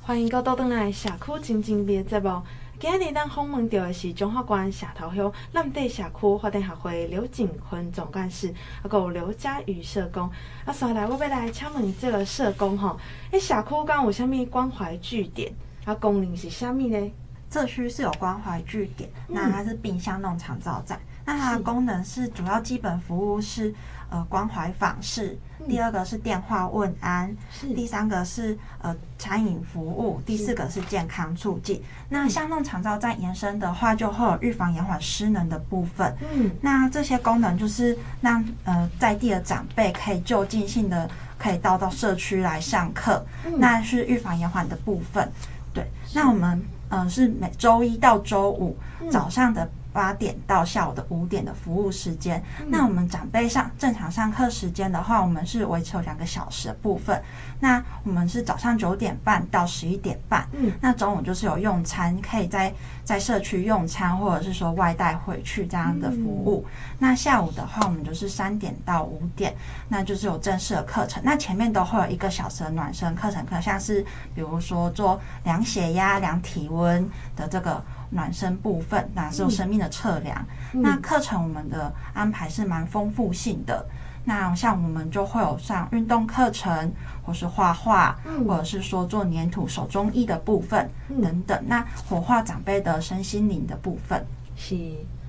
[0.00, 2.40] 欢迎各位倒转来社区静静的节目。
[2.86, 10.30] 今日咱访问到的是中华馆社头乡南地社区发展协会刘景坤总干事，还有刘佳宇社工。
[10.66, 15.50] 啊，所来我要来请问这个社工吼，诶，社区刚有啥物关怀据点？
[15.86, 17.10] 啊，功能是啥物呢？
[17.50, 23.74] 社区是有关怀据点，那它是冰箱那种长造站，那它的功能是主要基本服务是。
[24.10, 31.82] 呃，关怀访视，第二个是电话问安，是第三个是呃餐饮服务，第四个是健康促进。
[32.10, 36.14] 那像那种长照再延伸的话，就会有预防延缓失能的部分。
[36.32, 45.28] 嗯，那这些功能就是让呃在地的长辈可以就近性的可以到到社区来上课，嗯、那是预防延缓的部分。
[45.72, 49.68] 对，那我们呃是每周一到周五、嗯、早上的。
[49.94, 57.22] 八点到下午的五点的服务时间，嗯、那我们长辈上正常上课时间的话，我们是维持有两个小时的部分。
[57.60, 66.66] 那我们是早上九点半到十一点半，嗯，那中午就是有用餐，可以在在社区用餐，或者是说外带回去这样的服务。
[66.66, 69.54] 嗯、那下午的话，我们就是三点到五点，
[69.88, 71.22] 那就是有正式的课程。
[71.24, 74.04] 那前面都会有一个小时的暖身课程课，像是
[74.34, 77.80] 比如说做量血压、量体温的这个。
[78.10, 80.44] 暖身部分，那是有生命的测量。
[80.72, 83.84] 嗯、那课程我们的安排是蛮丰富性的。
[84.26, 86.90] 那像我们就会有上运动课程，
[87.22, 91.64] 或是画画，嗯、或者是说做粘土、手工艺的部分、嗯、等等。
[91.66, 94.24] 那火化长辈的身心灵的部分，
[94.56, 94.76] 是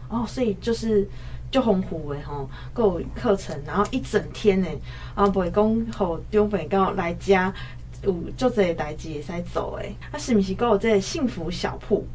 [0.08, 1.06] 哦，所以就是
[1.52, 4.80] 就丰富诶吼，够课程，然后一整天诶，
[5.14, 7.54] 啊，不会讲好长辈刚好来家
[8.02, 9.94] 有做这些代志会使做诶。
[10.10, 12.08] 啊，是不是够有这个幸福小铺？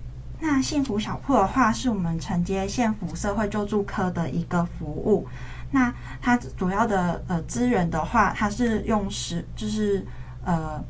[0.42, 5.28] 那幸福小铺的话，是我们承接县府社会救助科的一个服务。
[5.70, 10.04] 那它主要的呃资源的话，它是用食就是
[10.44, 10.82] 呃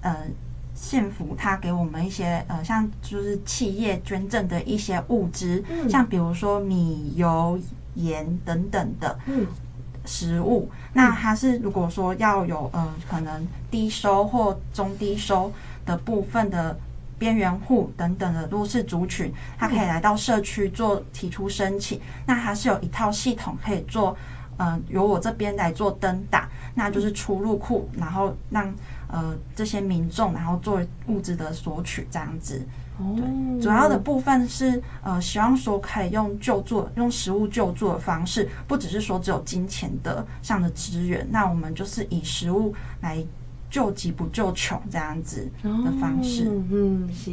[0.00, 0.16] 呃
[0.74, 7.58] 县府它给我们一些呃像就是企业捐赠的一些物资，嗯、像比如说米油
[7.94, 9.16] 盐等等的
[10.04, 10.68] 食物。
[10.72, 15.52] 嗯、那它是如果说要有呃可能低收或中低收
[15.86, 16.76] 的部分的。
[17.20, 21.98] 边缘户等等的弱势族群，他可以来到社区做提出申请。
[21.98, 24.16] 嗯、那它是有一套系统可以做，
[24.56, 28.74] 嗯、呃，由我这边来做登打，那就是出入库，然后让
[29.06, 32.66] 呃这些民众然后做物资的索取这样子。
[32.98, 43.22] 哦，对，主要的部分是呃希望说可以用救助、用食物救助的方式，不只是说只有金钱的上的资源，那我们就是以食物来。
[43.70, 47.30] 救急不救穷这样子的方式，哦、嗯，是，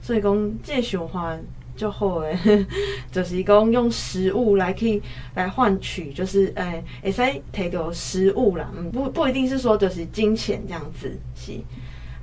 [0.00, 1.36] 所以讲这想法
[1.76, 2.66] 就好诶，
[3.12, 5.02] 就是讲用食物来可以
[5.34, 11.52] 来换取，就是诶，会使提到食物啦，嗯，不不一定是说就是金钱这样子，是，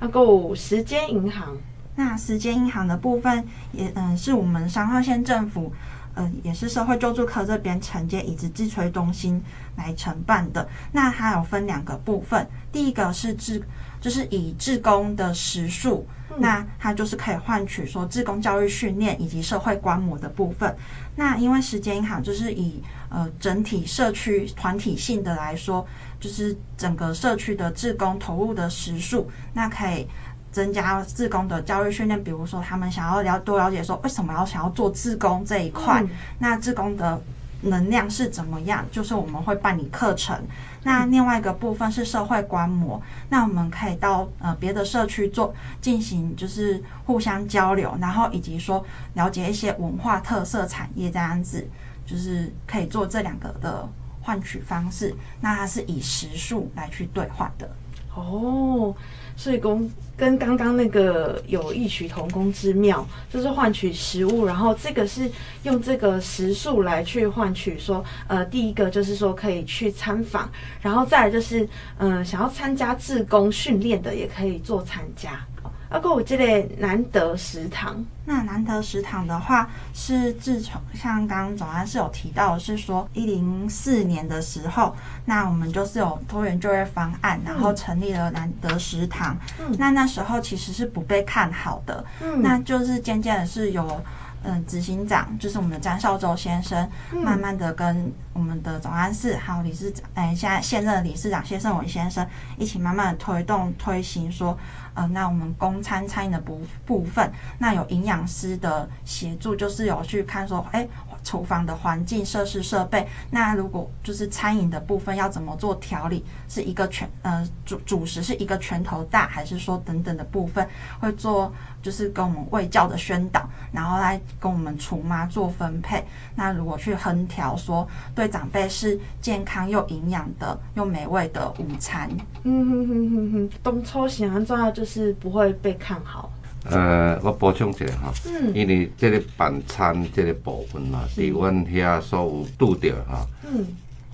[0.00, 1.56] 啊，够时间银行，
[1.94, 5.72] 那时间银行的部分也嗯是我们三号县政府。
[6.14, 9.42] 呃，也是社会救助科这边承接以及志吹中心
[9.76, 10.68] 来承办的。
[10.92, 13.62] 那它有分两个部分，第一个是志，
[14.00, 20.76] 就是以志工的时数，嗯、那它就是可以换取说志工教育训练以及社会观摩的部分。
[21.16, 25.86] 那因为时间银行就是以呃整体社区团体性的来说，
[26.18, 30.06] 就是整个社区的志工投入的时数，那可以
[30.52, 37.20] 增加自工的教育训练，比如说他们想要了多了解说为什么要想要做自工这一块，嗯、那自工的
[37.62, 38.84] 能量是怎么样？
[38.92, 40.36] 就是我们会办理课程。
[40.84, 48.84] 那另外一个部分是社会观摩，那我们可以到呃别的社区做进行，就是互相交流，然后以及说
[49.14, 51.66] 了解一些文化特色产业这样子，
[52.04, 53.88] 就是可以做这两个的
[54.20, 55.14] 换取方式。
[55.40, 57.70] 那它是以时数来去兑换的。
[58.16, 58.92] 哦。
[59.36, 65.28] 所以跟跟刚刚那个有异曲同工之妙，就是换取食物，然后这个是
[65.64, 70.48] 用这个食宿来去换取说，呃，第一个就是说可以去参访，
[70.80, 71.64] 然后再来就是，
[71.98, 75.44] 嗯、呃，想要参加志工训练的也可以做参加。
[75.92, 89.36] 包括我记得难得食堂，那难得食堂的话，是自从像刚刚总安是有提到，是说一零四年的时候，那我们就是有多元就业方案，然后成立了难得食堂。
[89.60, 94.02] 嗯，那那时候其实是不被看好的，嗯，那就是渐渐的是有。
[94.42, 102.26] 嗯，执行长就是我们的张少洲先生，嗯、慢慢的跟我们的总干事还有理事长，哎，现在现任的理事长谢胜伟先生
[102.58, 104.58] 一起慢慢的推动推行，说，
[104.94, 110.86] 呃，那我们供餐餐饮的部部分，那有营养师的协助，就是有去看说，哎。
[111.22, 116.24] 厨房的环境、设施、设备，那如果就是餐饮的部分要怎么做调理？
[116.48, 120.66] 是一个拳呃主主食是一个拳头大，还是说等等的部分
[121.00, 126.04] 会做，就是跟我们卫教的宣导，然后来跟我们厨妈做分配。
[126.34, 132.10] 那如果去横调说对长辈是健康又营养的又美味的午餐，
[132.42, 136.30] 嗯哼哼哼哼，东抽型重要就是不会被看好。
[136.64, 143.66] 呃，我补充一下哈，嗯、因为这个办餐这个部分嘛，伫阮遐所有拄着哈，嗯、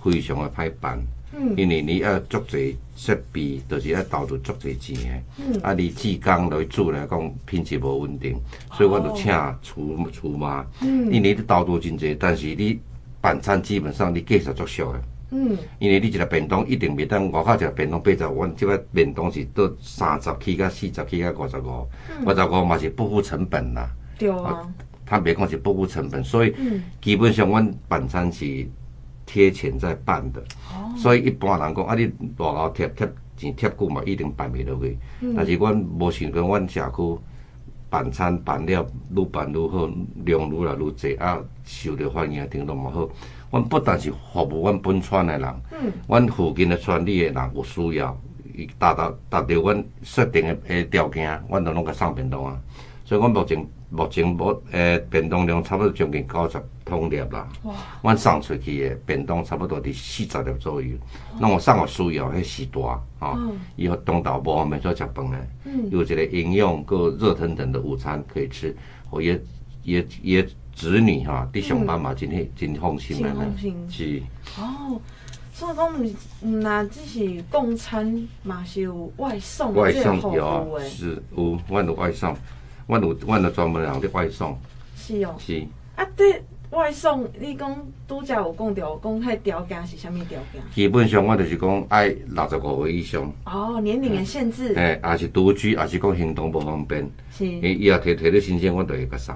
[0.02, 0.98] 非常的歹办，
[1.36, 8.40] 嗯、因为你要足侪设备，就是要投入足侪钱的，嗯、啊，你技工来做来讲品质无稳定，
[8.72, 9.30] 所以我就请
[9.62, 12.80] 厨厨妈，嗯、因为你投入真侪，但是你
[13.20, 15.02] 办餐基本上你计数足少的。
[15.30, 21.86] 嗯，因为你一个便当一定袂当外口一个便当八十，阮即个便当是到三十起到四十起到五十五，
[22.24, 23.90] 五十五嘛是不付成本啦。
[24.18, 24.66] 对啊，
[25.04, 26.54] 他别讲是不付成本，所以
[27.02, 28.66] 基本上阮办餐是
[29.26, 30.40] 贴钱在办的。
[30.72, 32.06] 哦，所以一般人讲啊，你
[32.38, 34.98] 外口贴贴钱贴久嘛，一定办袂落去。
[35.36, 37.18] 但是阮无想讲阮社区
[37.90, 39.90] 办餐办了愈办愈好，
[40.24, 43.08] 量愈来愈济，啊，受着欢迎程度嘛好。
[43.50, 45.54] 阮不但是服务阮本村的人，
[46.06, 48.14] 阮、嗯、附近的村里的人有需要，
[48.54, 52.60] 伊达到达到阮设定的诶条件，阮都拢甲送便当啊。
[53.06, 57.48] 所以，阮目前目前无诶便当量差不多将近九十通粒啦。
[57.62, 57.74] 哇！
[58.02, 60.94] 阮送出去的便当差不多伫四十粒左右。
[61.40, 63.38] 那我送有需要迄时段啊，
[63.76, 68.76] 以后东岛无方便做食饭的，嗯、有一个营养个热腾腾的午餐可以吃，
[69.08, 69.40] 我也
[69.84, 70.40] 也也。
[70.40, 70.48] 也
[70.78, 73.34] 子女哈，伫上班嘛，真系真放心的。
[73.34, 74.22] 放心是
[74.56, 75.00] 哦，
[75.52, 76.06] 所以讲唔
[76.42, 79.74] 唔，那只是供餐嘛，是有外送。
[79.74, 82.36] 外送有啊，是有，阮有外送，
[82.86, 84.56] 阮有阮有专门人的外送。
[84.94, 85.34] 是哦。
[85.36, 85.66] 是。
[85.96, 90.62] 啊，对外送，你讲拄则有讲到，讲迄条件是啥物条件？
[90.72, 93.32] 基本上，我就是讲爱六十五岁以上。
[93.46, 94.74] 哦，年龄的限制。
[94.74, 97.10] 诶，也是独居，也是讲行动不方便。
[97.32, 97.44] 是。
[97.44, 99.34] 伊伊也摕摕你新鲜，我都会甲送。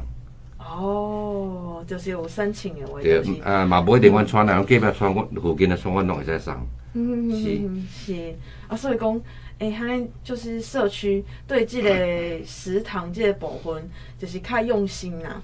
[0.81, 3.23] 哦，就是有申请的位置。
[3.23, 6.55] 对，啊，嘛不一定阮穿啦，阮隔壁村，阮附近的村，阮拢会使送。
[6.95, 8.35] 嗯是是
[8.69, 9.17] 啊，所以讲，
[9.59, 13.83] 哎、欸，还就是社区对这个食堂这个部分，
[14.19, 15.41] 就是较用心啦。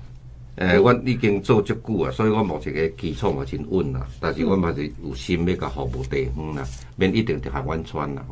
[0.57, 4.07] 诶、欸，阮已经做足久啊，所以我目前个基础嘛真稳啦。
[4.21, 6.64] 但是阮嘛是有心要甲服务地方啦，
[6.97, 8.25] 免一定就系阮村啦，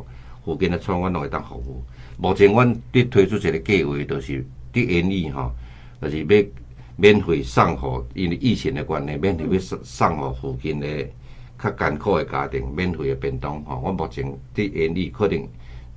[0.44, 1.82] 附近的村阮拢会当服务。
[2.18, 5.50] 目前阮伫推出一个计划，就是伫演艺哈，
[6.00, 6.44] 就是要。
[6.96, 11.06] 免费送予，因为疫情的关系，免费要送送予附近的
[11.62, 13.80] 较艰苦的家庭，免费的便当吼。
[13.84, 15.38] 我目前伫演艺可能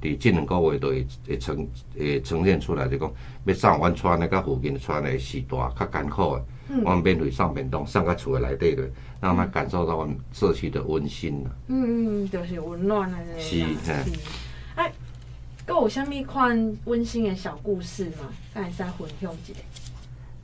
[0.02, 3.12] 伫即两个月都会会呈会呈现出来，就讲
[3.46, 6.46] 要送阮村的甲附近的村的时代较艰苦的，
[6.84, 8.90] 我免费送便当送到厝的内底的，
[9.22, 11.52] 让他感受到阮社区的温馨啦。
[11.68, 13.40] 嗯嗯，就是温暖的。
[13.40, 13.92] 是是。
[14.76, 14.92] 哎，
[15.66, 18.30] 搁有啥物款温馨的小故事吗？
[18.54, 19.60] 刚才在分享一下。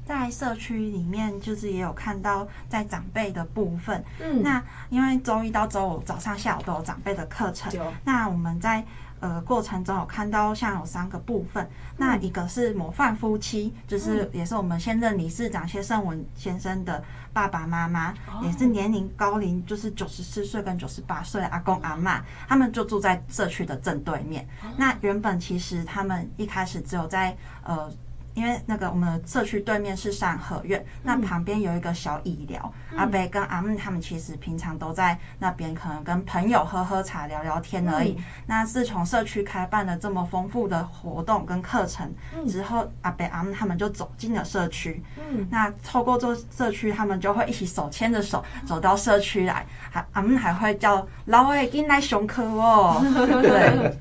[0.06, 4.04] 在社区里面，就是也有看到在长辈的部分。
[4.22, 7.74] 嗯，那因为周一到周五早上、下午都有长辈的课程。
[7.74, 8.86] 有那我们在
[9.20, 11.68] 呃过程中有看到，像有三个部分。
[11.98, 17.04] 那一个是模范夫妻，就是也是我们现任理事长谢胜文先生的
[17.34, 24.48] 爸爸妈妈，也是年龄高龄，就是九十四岁跟九十八岁阿公阿妈，他们就住在社区的正对面。
[24.78, 27.92] 那原本其实他们一开始只有在呃。
[28.36, 38.12] 因为那个我们的社区对面是善和苑，嗯、那旁边有一个小医疗，嗯、阿北跟阿姆他们其实平常都在那边，可能跟朋友喝喝茶、聊聊天而已。
[38.18, 42.14] 嗯、那自从社区开办了这么丰富的活动跟课程
[42.46, 45.02] 之后，嗯、阿北阿姆他们就走进了社区。
[45.18, 53.00] 嗯，那透过这社区，他们就会一起手牵着手走到社区来，还阿姆还会叫老伟进来上课哦。
[53.42, 53.96] 对，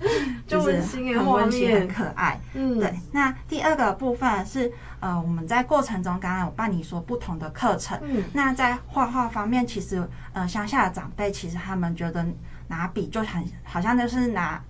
[0.44, 2.40] 就是很温馨、很可爱。
[2.54, 2.92] 嗯，对。
[3.12, 4.23] 那第二个部分。
[4.44, 7.98] 是呃，我们在过程中刚刚有办理说不同的课程。
[8.02, 12.24] 嗯，那在画画方面，其实呃，乡下的长辈其实他们觉得
[12.68, 14.62] 拿笔就很好像就是拿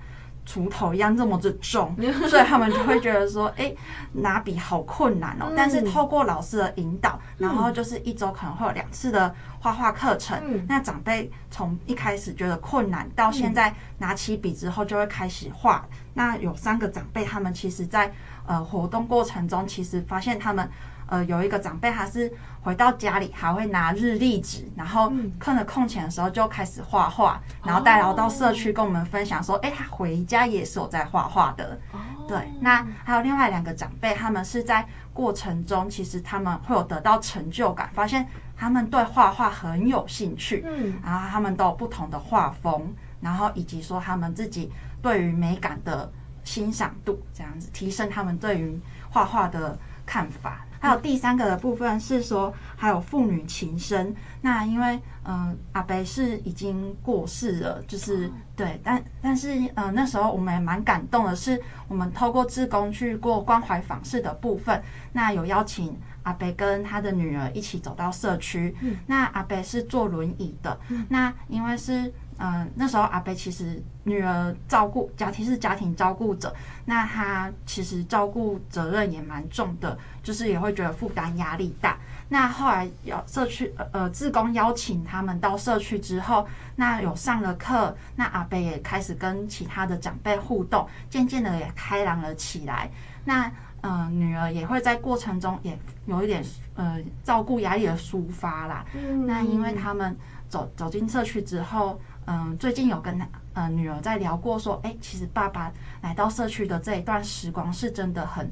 [0.47, 1.97] 锄头一样这么的重，
[2.29, 3.75] 所以他们就会觉得说，哎，
[4.13, 5.53] 拿笔好困难哦。
[5.57, 10.65] 但是透过老师的引导，然后就是一周可能会有两次的画画课程。
[10.69, 15.87] 那长辈从一开始觉得困难，到现在拿起笔之后就会开始画。
[16.15, 18.13] 那有三个长辈，他们其实在。
[18.47, 20.69] 呃，活动过程中，其实发现他们，
[21.07, 22.33] 呃，有一个长辈，他是
[22.63, 31.79] 回到家里还会拿日历纸，然后看着空闲的时候就开始画画，然后带来到社区跟我们分享说，哎，他回家也是有在画画的。
[32.27, 38.27] 对，那还有另外两个长辈，他们是在过程中，其实他们会有得到成就感，发现
[38.57, 46.11] 他们对画画很有兴趣，嗯，然后他们都有不同的画风，然后以及说他们自己对于美感的。
[46.47, 48.79] 欣赏度这样子提升他们对于
[49.09, 54.15] 画画的看法，还有第三个的部分是说，还有父女情深。
[54.43, 61.59] 那因为嗯、呃，阿北是已经过世了，就是对，但但是嗯、呃，那时候我们也蛮感动的是，
[61.89, 64.83] 我们透过志工去过关怀访视的部分，
[65.15, 68.77] 那有邀请阿北跟他的女儿一起走到社区。
[68.83, 72.13] 嗯、那阿北是坐轮椅的，嗯、那因为是。
[72.37, 76.53] 嗯，那时候阿伯其实女儿照顾家庭是家庭照顾者，
[76.85, 81.97] 那他其实照顾责任也蛮重的，就是也会觉得负担压力大。
[82.29, 92.91] 那后来有社区呃志工邀请他们到社区之后，那有上了课，那阿伯也开始跟其他的长辈互动，渐渐的也开朗了起来。
[93.25, 93.49] 那
[93.83, 96.43] 嗯、女儿也会在过程中也有一点
[96.75, 98.85] 呃照顾压力的抒发啦。
[99.27, 100.17] 那因为他们
[100.49, 102.01] 走走进社区之后。
[102.27, 103.21] 嗯，最近有跟
[103.53, 105.73] 呃女儿在聊过，说，哎，其实爸爸
[106.03, 108.51] 来到社区的这一段时光是真的很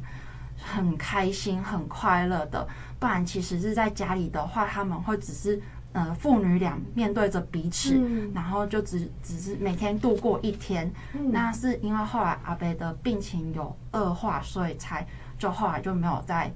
[0.56, 2.66] 很开心、很快乐的。
[2.98, 5.60] 不然，其实是在家里的话，他们会只是
[5.92, 10.92] 呃父女俩面对着彼此，嗯、然后就只只是每天度过一天。
[11.14, 15.06] 嗯、那是因为后来阿伯的病情有恶化，所以才
[15.38, 16.52] 就后来就没有再。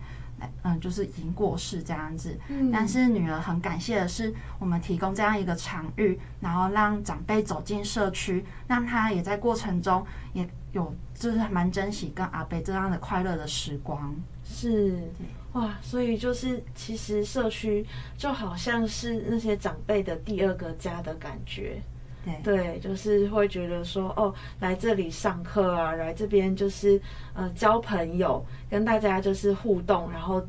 [0.62, 14.14] 嗯，就是已经过世这样子，嗯，但是女儿很感谢的是，我们提供这样一个场域，然后让长辈走进社区，让他也在过程中也有就是蛮珍惜跟阿伯这样的快乐的时光。
[14.44, 14.98] 是，
[15.54, 17.84] 哇，所以就是其实社区
[18.16, 21.80] 就好像是那些长辈的第二个家的感觉。
[22.42, 27.00] 对，就是会觉得说，哦，来这里上课啊，来这边就是
[27.34, 30.44] 呃交朋友，跟大家就是互动，然后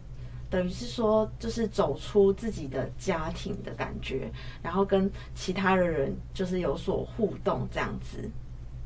[0.49, 4.31] 等于是说就是走出自己的家庭的感觉，
[4.63, 8.27] 然后跟其他的人就是有所互动这样子。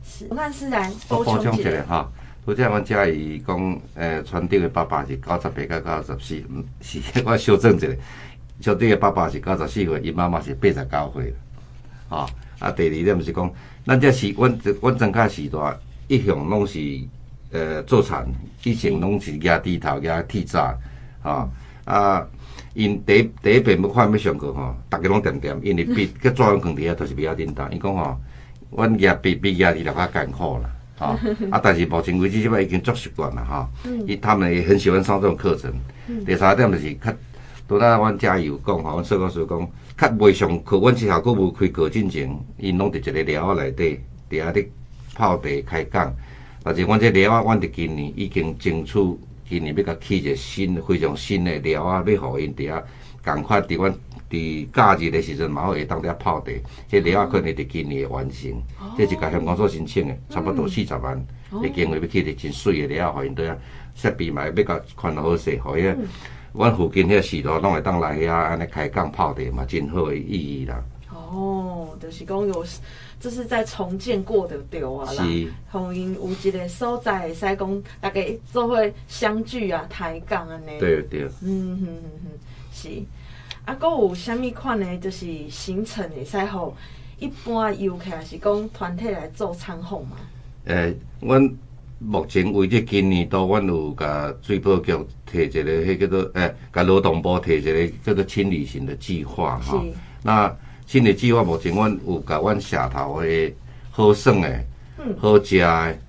[0.04, 2.12] 是，我看思然，我补充一下哈，
[2.46, 7.88] 拄则阮嘉义讲，呃，船长的爸爸是九十八到九十四，嗯，是我修正一下，
[8.62, 11.34] 船长的爸爸是九十四岁，伊妈妈是八十九岁，
[12.10, 12.28] 啊。
[12.62, 13.52] 啊，第二点就是讲，
[13.86, 15.58] 咱这是阮阮庄卡时代
[16.08, 16.80] 一向拢是
[17.52, 18.24] 呃做田，
[18.64, 20.78] 以前拢是压地头、压铁闸，
[21.24, 21.50] 吼
[21.86, 22.26] 啊，
[22.76, 27.68] 因第一第一遍要看要上课吼，逐个拢点点，因为笔 佮纸用放伫遐，都是比较简单。
[27.74, 28.16] 伊讲吼，
[28.70, 31.08] 阮压笔比压地头较艰苦啦，吼
[31.50, 33.68] 啊，但是目前为止即摆已经足习惯了哈。
[34.06, 35.74] 伊他们也很喜欢上这种课程。
[36.26, 37.12] 第三点就是较，
[37.72, 39.70] 拄仔阮加油讲吼，阮说老师讲。
[39.98, 44.00] 较未上课，阮学校阁无开课进前，因拢伫一个寮仔内底，
[44.30, 44.70] 伫遐咧
[45.16, 46.14] 泡茶开讲。
[46.64, 49.00] 但是阮这寮仔，阮伫今年已经争取，
[49.48, 52.84] 今年要甲起一个新非常新的寮仔，要互因伫遐
[53.24, 53.96] 共款伫阮
[54.30, 56.52] 伫假日的时阵，嘛好会当伫遐泡茶。
[56.90, 58.52] 这寮仔可能伫今年会完成，
[58.82, 63.56] 哦、这是甲香港所申请的，差不多四十万会经费要起一个真水的寮仔，互因伫遐
[63.96, 65.84] 设备嘛要甲看好势，互伊。
[66.54, 70.84] 阮附近遐市路拢会当来遐安尼开讲泡茶嘛，真好的意义啦。
[71.14, 72.66] 哦，就是讲有，
[73.20, 75.24] 这是在重建过的对啊啦。
[75.24, 75.52] 是。
[75.72, 78.22] 红因有一个所在会使讲大家
[78.52, 80.78] 做伙相聚啊，抬杠安尼。
[80.78, 81.24] 对对。
[81.42, 81.88] 嗯哼哼
[82.26, 82.30] 哼，
[82.74, 82.90] 是。
[83.64, 84.98] 啊，搁有啥米款呢？
[84.98, 86.74] 就是行程会使互
[87.18, 90.18] 一般游客是讲团体来做参访嘛？
[90.66, 91.58] 诶、欸，阮
[92.04, 94.92] 目前为止今年度，阮有甲水保局
[95.32, 99.84] 提一个，迄叫做诶，甲劳动部提一个叫做清理型的计划哈。
[100.24, 100.52] 那
[100.88, 103.54] 清理计划目前阮有甲阮社头诶
[103.92, 104.66] 好耍诶，
[105.20, 106.00] 好食诶，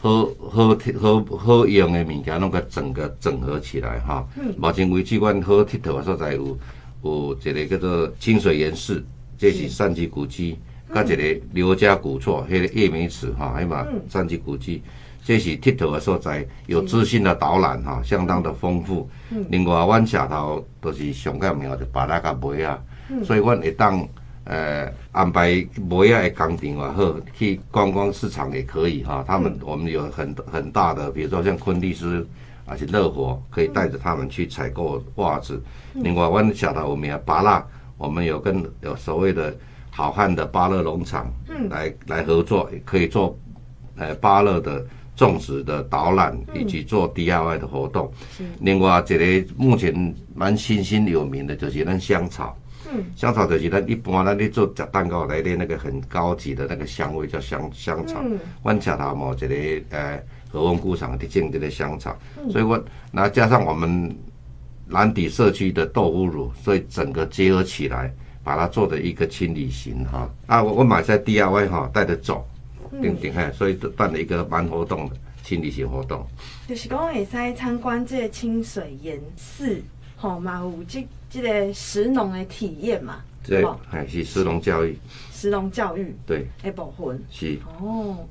[0.00, 4.24] 好好好好用诶物件，拢甲整个整合起来哈。
[4.56, 6.56] 目前为止，阮好佚佗诶所在有
[7.02, 9.04] 有一个叫做清水岩寺，
[9.36, 10.56] 这是三级古迹。
[10.92, 14.82] 甲一个刘家古厝，迄个叶梅池哈，迄嘛三级古迹，
[15.24, 19.08] 这是佚佗的所在，有资讯的导览哈，相当的丰富。
[19.48, 22.78] 另外，阮下头都是上个庙就巴拉甲梅啊，
[23.24, 24.06] 所以阮会当
[24.44, 29.24] 呃安排梅啊的工程也好，去观光市场也可以哈。
[29.26, 32.26] 他们我们有很很大的，比如说像昆蒂斯，
[32.66, 35.62] 而且热火，可以带着他们去采购袜子。
[35.94, 37.64] 另外，阮下头有名巴拉，
[37.96, 39.54] 我们有跟有所谓的。
[39.92, 43.36] 好汉的巴勒农场，嗯，来来合作，可以做，
[43.96, 44.86] 呃，巴勒的
[45.20, 48.10] 种植的导览，以及做 DIY 的活动。
[48.38, 49.92] 嗯、另外，这个目前
[50.34, 52.56] 蛮新兴有名的，就是那香草。
[52.90, 58.18] 嗯，香草就是咱一般咱咧做食蛋糕来的那个很高级的那个香味，叫香香草。
[58.24, 59.46] 嗯，阮社头某一个
[59.90, 60.18] 呃
[60.50, 64.16] 和丰工厂的种这个香草，嗯、所以我那加上我们
[64.88, 68.10] 蓝底社区的豆腐乳，所以整个结合起来。
[68.42, 72.42] 把它做的一个轻旅行哈啊，我我买在 DIY 哈，带着走，
[73.00, 76.26] 定定嘿，所以办了一个蛮活动的轻旅行活动。
[76.68, 79.82] 就是讲会使参观这个清水岩寺，
[80.16, 84.98] 吼嘛有这这个石农的体验嘛，对，还是石农教育，
[85.32, 87.22] 石农教育对，一部分。
[87.30, 87.58] 是。
[87.80, 88.26] 哦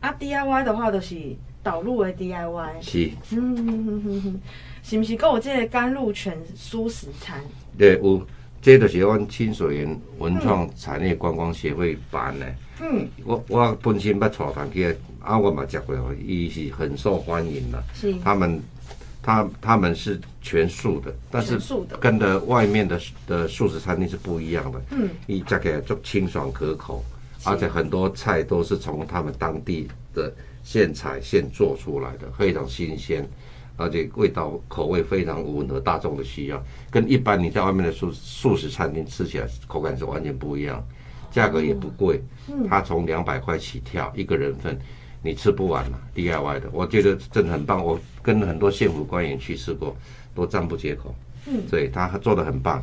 [0.00, 1.16] 啊 DIY 的话都是
[1.62, 4.40] 导入的 DIY 是，嗯哼哼哼哼，
[4.82, 7.42] 是不是跟我这个甘露泉舒食餐？
[7.78, 8.26] 对，有。
[8.64, 12.54] 这就是阮清水园文创产业观光协会办的。
[12.80, 15.94] 嗯，我我本身捌带团去，啊，我嘛食过，
[16.26, 17.84] 伊是很受欢迎的。
[17.92, 18.62] 是，他们，
[19.22, 21.60] 他他们是全素的，但是
[22.00, 24.80] 跟的外面的的素食餐厅是不一样的。
[24.92, 27.04] 嗯，伊食起来就清爽可口，
[27.44, 33.28] 而且很多菜都是从他们当地的现采现做出来的，非常新鲜。
[33.76, 40.82] 而且味道口味非常吻合大众的需要，跟一般你在外面的素素食餐厅吃起来口感是完全不一样，
[41.30, 42.22] 价格也不贵，
[42.68, 44.78] 它从两百块起跳一个人份，
[45.22, 47.84] 你吃不完嘛，DIY 的，我觉得真的很棒。
[47.84, 49.96] 我跟很多县府官员去吃过，
[50.34, 51.14] 都赞不绝口。
[51.46, 52.82] 嗯，对他做的很棒。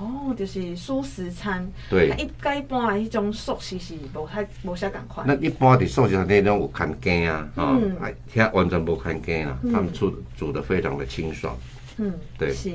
[0.00, 5.26] 哦，就是素食餐，对，一一般的迄种素食是无太无啥共款。
[5.26, 7.94] 那一般的素食餐厅拢有看羹啊，啊、嗯，
[8.34, 11.54] 遐完全无看羹啊，嗯、他们煮煮的非常的清爽。
[11.98, 12.50] 嗯，对。
[12.54, 12.70] 是，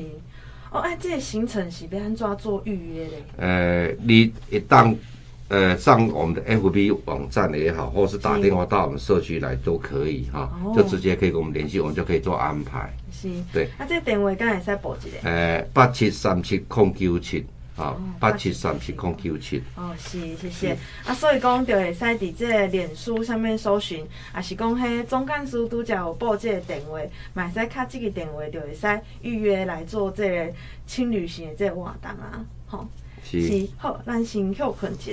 [0.71, 3.13] 哦，哎，这个行程是要安怎做预约的？
[3.37, 4.95] 呃，你一旦
[5.47, 12.91] 呃上我们的 FB 网站也好，或是打电话到我们社区来都可以哈，就直接可以跟我们联系，我们就可以做安排。
[13.11, 13.65] 是，对。
[13.77, 15.17] 啊，这个电话刚才使报一个。
[15.29, 19.61] 呃，八七三七空九七，啊，八七三七空九七。
[19.75, 20.77] 哦，是，谢谢。
[21.05, 26.99] 啊，所以讲就会使伫这个脸书上面搜寻，啊，是讲迄总干事拄则有报这个电话，
[27.35, 30.51] 嘛使卡这个电话就会使预约来做这个
[30.87, 32.87] 轻旅行的这个活动啊，吼。
[33.23, 33.67] 是。
[33.77, 35.11] 好，咱先休困一下。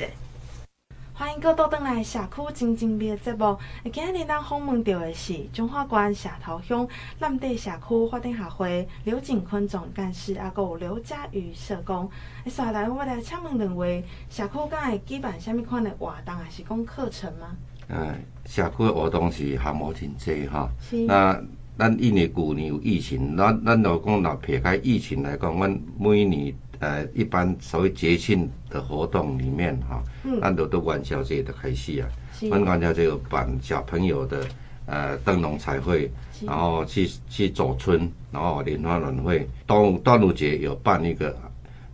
[1.15, 3.59] 欢迎各位倒转来社区真正味的节目。
[3.93, 6.89] 今日咱访问到的是中华关社头乡
[7.19, 12.09] 蓝地社区发展协会刘景坤总干事，啊，还有刘佳瑜社工。
[12.45, 17.55] 诶，接下来我来请问两位，社区敢会举办什么款的活动，还是讲课程吗？
[17.89, 18.15] 嗯，
[18.47, 20.71] 社区的活动是项目真多哈。
[20.81, 21.05] 是。
[21.05, 21.39] 那
[21.79, 26.55] 咱因为旧年有疫情，咱咱若讲若撇开疫情来讲，阮每年。
[26.83, 30.03] 呃，一般所谓节庆的活动里面哈，
[30.41, 32.09] 咱都都元宵节的开始啊，
[32.41, 34.45] 阮元宵节有办小朋友的
[34.87, 36.11] 呃灯笼彩绘，
[36.45, 41.37] 然后去去走村，然后联欢晚会，端端午节有办一个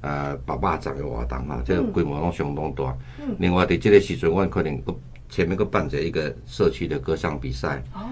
[0.01, 2.97] 呃爸爸掌的活动哈，这个规模拢相当大。
[3.39, 4.83] 另外伫这个时阵，阮可能
[5.29, 8.09] 前面搁办着一个社区的歌唱比赛，哦，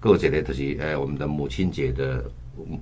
[0.00, 2.24] 搁有一个就是呃我们的母亲节的。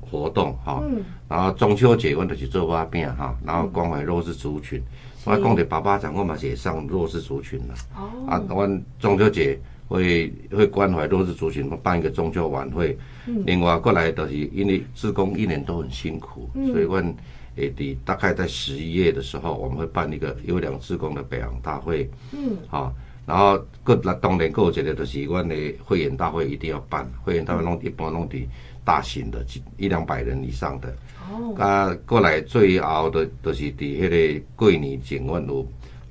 [0.00, 0.82] 活动哈，
[1.28, 4.82] 然后中秋节阮就是做娃饼哈，然后关怀弱势族群。
[5.24, 7.74] 我讲的爸爸讲，我嘛是上弱势族群了。
[7.96, 8.10] 哦。
[8.26, 12.98] 啊，阮中秋节会会关怀弱势族群，办一个中秋晚会。
[13.26, 17.14] 嗯、另外过来都是因为志工一年都很辛苦，嗯、所以阮
[17.54, 22.10] 诶，第大概在十一月的时候，我们会办一个优良志工的表扬大会。
[22.32, 22.92] 嗯，好、哦，
[23.24, 25.54] 然后各那当然各节的都是阮的
[25.84, 28.48] 会员大会一定要办，会员大会弄一般弄的
[28.84, 29.44] 大型的，
[29.76, 30.94] 一两百人以上的。
[31.30, 34.08] 哦，啊，过来最后的都是伫迄
[34.38, 35.66] 个过年前，阮有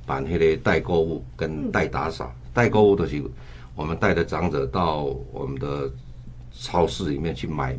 [0.06, 2.34] 办迄个代购物跟代打扫。
[2.54, 3.22] 代购物就是
[3.76, 5.90] 我们带着长者到我们的
[6.52, 7.78] 超市里面去买，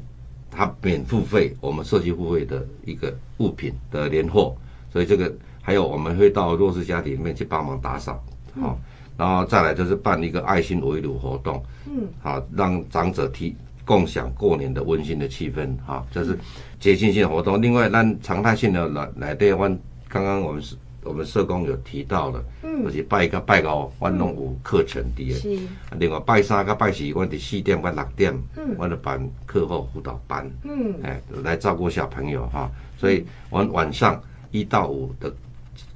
[0.51, 4.55] 他免付费，我们社区付费的一个物品的年货。
[4.93, 5.33] 所以这个
[5.63, 8.23] 还有我们会到弱势家庭里面去帮忙打扫，
[8.61, 8.79] 好，
[9.17, 16.39] 然后再来就是办一个爱心围炉活动，嗯，好，让长者提共享过年的温馨的气氛，哈，这是
[16.81, 17.61] 节庆性活动。
[17.61, 19.79] 另外，让常态性的来来对湾，
[20.09, 20.77] 刚刚我们是。
[21.05, 25.33] 我们社工有提到了，嗯，就是拜一个拜高，我拢有课程的。
[25.33, 25.59] 是。
[25.99, 32.71] 另外拜三跟拜四，我伫四点到六点，嗯，我的办课后辅导班，嗯，哎，来照顾小朋友哈。
[32.97, 34.23] 所以，我晚上
[34.53, 35.35] 一到五的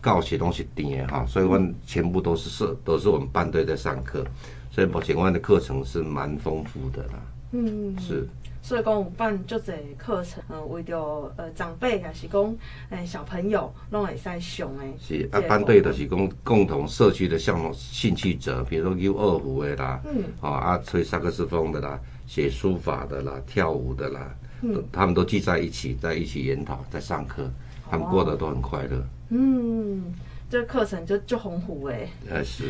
[0.02, 1.56] 教学东西点哈，所以我
[1.86, 4.26] 全部都是社，都是我们班队在上课，
[4.72, 7.22] 所以目前我的课程是蛮丰富的啦。
[7.64, 8.28] 嗯，是。
[8.62, 10.98] 所以讲有办足侪课程，嗯，为着
[11.36, 12.56] 呃长辈还是讲
[12.90, 14.92] 诶小朋友拢会使上诶。
[14.98, 21.96] 是啊，班队就是讲共同社区的项目兴趣者，比如说有二胡的啦，嗯，哦啊吹萨克斯风的啦，
[22.26, 27.48] 写书法的啦，跳舞的啦，嗯，他们都聚在一起，在一起研讨，在上课，
[27.88, 29.00] 他们过得都很快乐。
[29.28, 30.02] 嗯，
[30.50, 32.08] 这课程就就丰富诶。
[32.28, 32.64] 还是。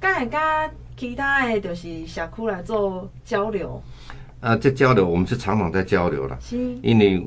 [0.00, 0.40] 刚才跟
[0.96, 3.82] 其他的，就是社区来做交流。
[4.40, 6.56] 啊，这交流我们是常常在交流了，是。
[6.82, 7.22] 因为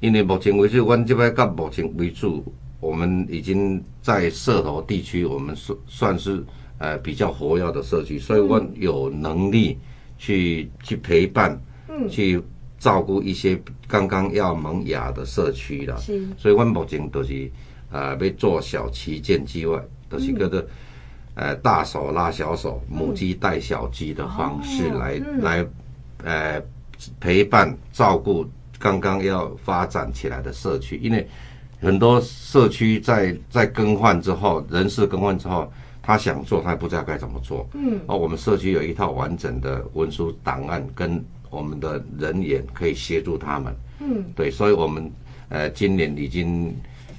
[0.00, 2.26] 因为目前为止，阮这边到目前为止，
[2.80, 6.44] 我们已经在社头地区，我们算算是
[6.78, 9.78] 呃比较活跃的社区，所以我有能力
[10.18, 12.42] 去去陪伴，嗯，去
[12.78, 17.50] 照顾一些刚刚要萌芽的社区了，是，所以阮目前都是
[17.90, 20.62] 呃要做小旗舰之外，都是叫做
[21.34, 25.66] 呃大手拉小手，母鸡带小鸡的方式来来。
[26.26, 26.62] 呃，
[27.20, 28.46] 陪伴照顾
[28.78, 31.28] 刚刚要发展起来的社区，因为
[31.82, 35.70] 很多社区在在更换之后，人事更换之后，
[36.02, 37.68] 他想做，他也不知道该怎么做。
[37.74, 43.76] 嗯，哦，我们社区有一套完整的文书档案，跟我们的人员可以协助他们。
[43.98, 45.12] 嗯，对，所以我们
[45.50, 46.74] 呃今年已经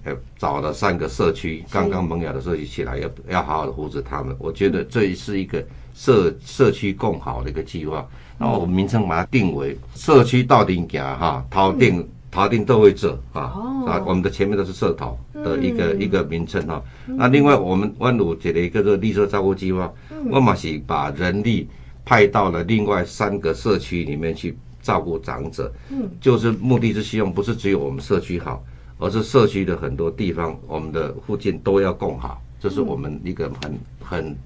[0.05, 4.33] 呃找了三个社区刚刚萌芽的社区起来，要要好好的扶持他们。
[4.39, 5.61] 我觉得这是一个
[5.93, 8.07] 社社区共好的一个计划。
[8.37, 13.53] 然后我们名称把它定为社区到顶行哈，桃顶桃顶都会做啊
[13.87, 16.83] 啊，我们的前面都是社桃的一个、嗯、一个名称哈。
[17.05, 19.89] 那另外我们万鲁解了一个做绿色照顾计划，
[20.29, 21.69] 我们是把人力
[22.03, 28.61] 派到了另外三个社区里面去照顾长者，嗯，就是目的是希望不是只有我们社区好，
[28.97, 34.37] 而是社区的很多地方，我们的附近都要供好，这是我们一个很很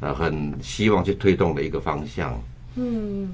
[0.00, 2.38] 呃很希望去推动的一个方向。
[2.74, 3.26] 嗯，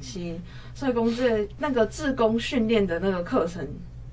[0.00, 0.38] 行，
[0.74, 3.66] 所以讲这那个自工训练的那个课程，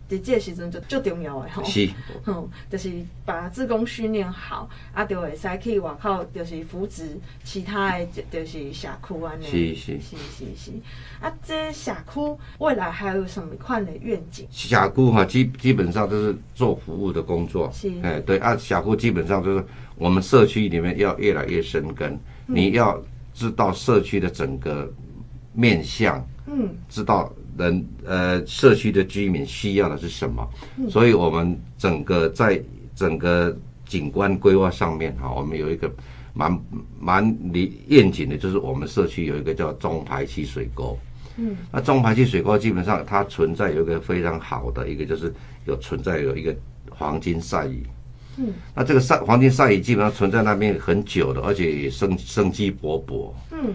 [0.07, 1.63] 在这时阵就最重要诶吼。
[1.63, 1.89] 是，
[2.25, 2.91] 嗯，就是
[3.25, 9.45] 把自工训练好，啊，就会使去外口，就是扶植其他诶，就是社区安尼。
[9.45, 10.71] 是是是是是。
[11.19, 14.45] 啊，这社区未来还有什么款的愿景？
[14.51, 17.69] 社区哈，基基本上都是做服务的工作。
[17.73, 17.91] 是。
[18.01, 22.13] 哎，对啊，社区基本上就是我们社区里面要越来越深根，
[22.47, 23.01] 嗯、你要。
[23.39, 24.91] 知道社区的整个
[25.53, 30.47] 面向，嗯，知道人呃社区的居民需要的是什么，
[30.77, 32.61] 嗯，所以我们整个在
[32.95, 33.55] 整个
[33.85, 35.91] 景观规划上面哈，我们有一个
[36.33, 36.59] 蛮
[36.99, 40.97] 蛮离愿景的，就是我们社区有一个叫中排气水沟，
[41.37, 45.33] 嗯，那中排气水沟基本上它存在有一个非常好的一个，就是
[45.65, 46.55] 有存在有一个
[46.89, 47.83] 黄金赛鱼。
[48.39, 53.31] 嗯，那这个赛黄金赛鱼基本上存在那边很久的，而且也生生机勃勃。
[53.51, 53.73] 嗯，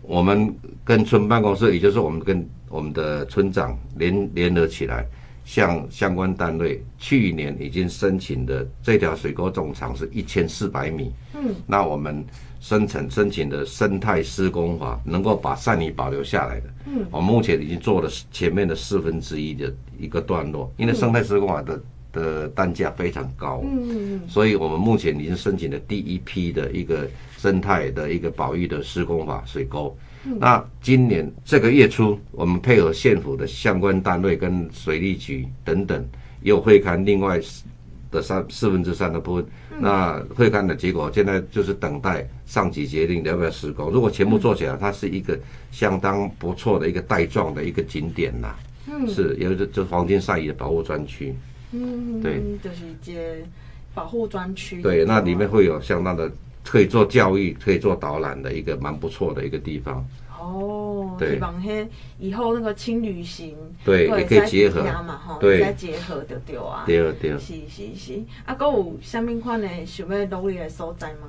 [0.00, 5.06] 我们跟村办公室，也就是我们跟我们的村长联联合起来，
[5.44, 11.12] 向相关单位去年已经申请的这条水沟总长是一千四百米。
[11.34, 12.24] 嗯，那我们
[12.60, 16.66] 申请申请的生态施工法，能够把善泥保留下来的。
[16.86, 21.80] 嗯，我们目前已经做了前面的四分之一的一个段落，因为生态施工法的。
[22.10, 27.06] 的单价非常高，嗯，所以我们目前已经申请了第一批的一个
[27.36, 29.94] 生态的一个保育的施工法水沟。
[30.24, 36.04] 那今年这个月初，我们配合县府的相关单位跟水利局等等，
[36.42, 37.40] 又会看另外
[38.10, 39.46] 的三四分之三的部分。
[39.72, 43.90] 嗯、那会勘的结果，现在就是等待上级决定要不要施工。
[43.90, 45.38] 如果全部做起来，它是一个
[45.70, 48.54] 相当不错的一个带状的一个景点呐。
[48.90, 51.34] 嗯，是，有就就黄金赛鱼的保护专区。
[51.72, 53.44] 嗯，对，就是接
[53.94, 54.80] 保护专区。
[54.80, 56.30] 对，那里面会有相当的
[56.70, 60.06] 可以做教育、可以做导览的一个蛮不错的一个地方。
[60.38, 61.54] 哦，对，希望
[62.18, 66.84] 以后那个轻旅行，对，也可以结合嘛，哈，对，再结合就对啊。
[66.86, 67.38] 对对。
[67.38, 71.28] 是是是，啊，还有什么款的想要努力的所在吗？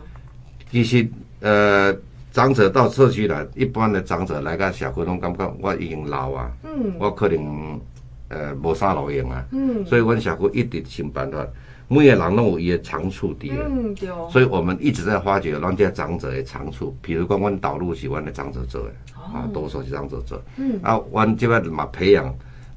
[0.72, 1.08] 其实，
[1.40, 1.96] 呃，
[2.32, 7.82] 长者到社区来，一般的长者来个社区，拢感觉我已经老啊，嗯，我可能
[8.28, 11.48] 呃无啥路用啊，嗯，所以阮社区一直想办法。
[11.92, 16.96] 每个人拢有伊的长处伫个，嗯对，所以我们一直在发掘咱这长者的长处。
[17.02, 20.40] 比如讲，阮导路是阮的长者做的，哦、啊，多数是长者做。
[20.58, 22.32] 嗯，啊，阮即摆嘛培养，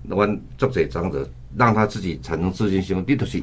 [0.08, 3.04] 阮足侪长者，让他自己产生自信心。
[3.06, 3.38] 你就是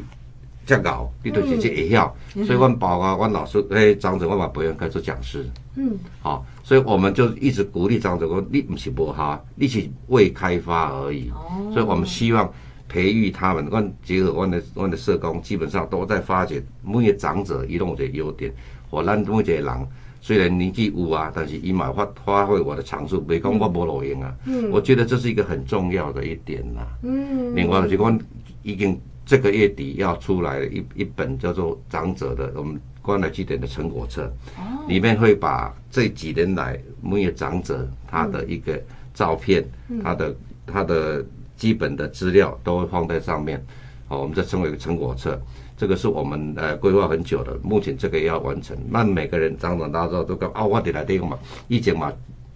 [0.66, 2.16] 遮敖，你就是这会晓。
[2.34, 5.48] 嗯、所以，阮包括阮老师，诶，长者，我嘛培养开做讲师。
[5.76, 11.30] 嗯，好、啊，所以我们就一直鼓励长者讲，你不是无哈，你是未开发而已。
[11.30, 12.52] 哦，所以我们希望。
[12.90, 18.52] 培育他们，阮结合阮的阮的社工，基本上都在发掘每个长者伊拢有一个优点。
[18.90, 19.88] 或咱每一个人
[20.20, 24.36] 虽然年纪有啊，但是伊嘛发发挥我的长处，袂讲我无路用啊。
[24.46, 26.88] 嗯，我觉得这是一个很重要的一点啦。
[27.04, 28.20] 嗯，另外就是讲
[28.64, 34.24] 已经这个月底要出来一一本叫做长者的我们关爱据点的成果册，
[34.58, 38.82] 哦，里面会把这几年来每个长者他的一个
[39.14, 40.36] 照片，嗯、他的
[40.66, 41.24] 他的。
[41.60, 43.62] 基本的资料都会放在上面，
[44.08, 45.38] 好，我们这称为一个成果册，
[45.78, 48.78] 这个是我们呃规划很久的，目前这个要完成。
[48.90, 51.38] 那每个人长长大之后都讲啊，我得来这个嘛，
[51.68, 52.12] 以前嘛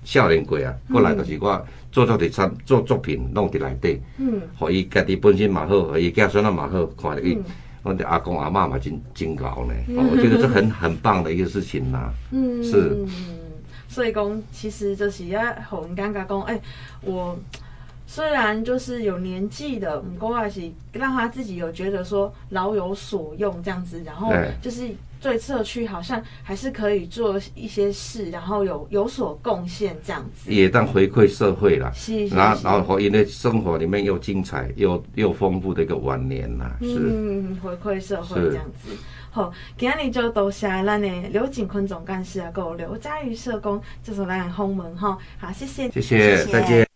[0.06, 7.38] 少年过啊，过来就是我做作的参做作品弄得来的，嗯，和伊家己本身嘛好，和伊家孙啊嘛好，看伊，
[7.84, 13.06] 我的阿公阿妈嘛真真高呢，我觉得这很很棒的一个事情呐，嗯，是，
[13.90, 16.58] 所以讲其实就是要和人家讲，哎，
[17.02, 17.38] 我。
[18.14, 20.62] 虽然就是有年纪的，不过还是
[20.92, 24.88] 让他自己有觉得说老有所用这样子，然后就是
[25.20, 31.92] 对社区好像还是可以做一些事，然后有有所贡献这样子，也当回馈社会啦。
[31.96, 38.92] 是，是，然后然后因为生活里面又精彩又又丰富的一个晚年啦，是嗯，回馈社会这样子。
[39.32, 45.18] 好，今日就多谢咱的刘景坤总干事啊，还有刘佳瑜社工，就是来访问哈。
[45.40, 46.88] 好，谢谢，谢谢，谢谢再见。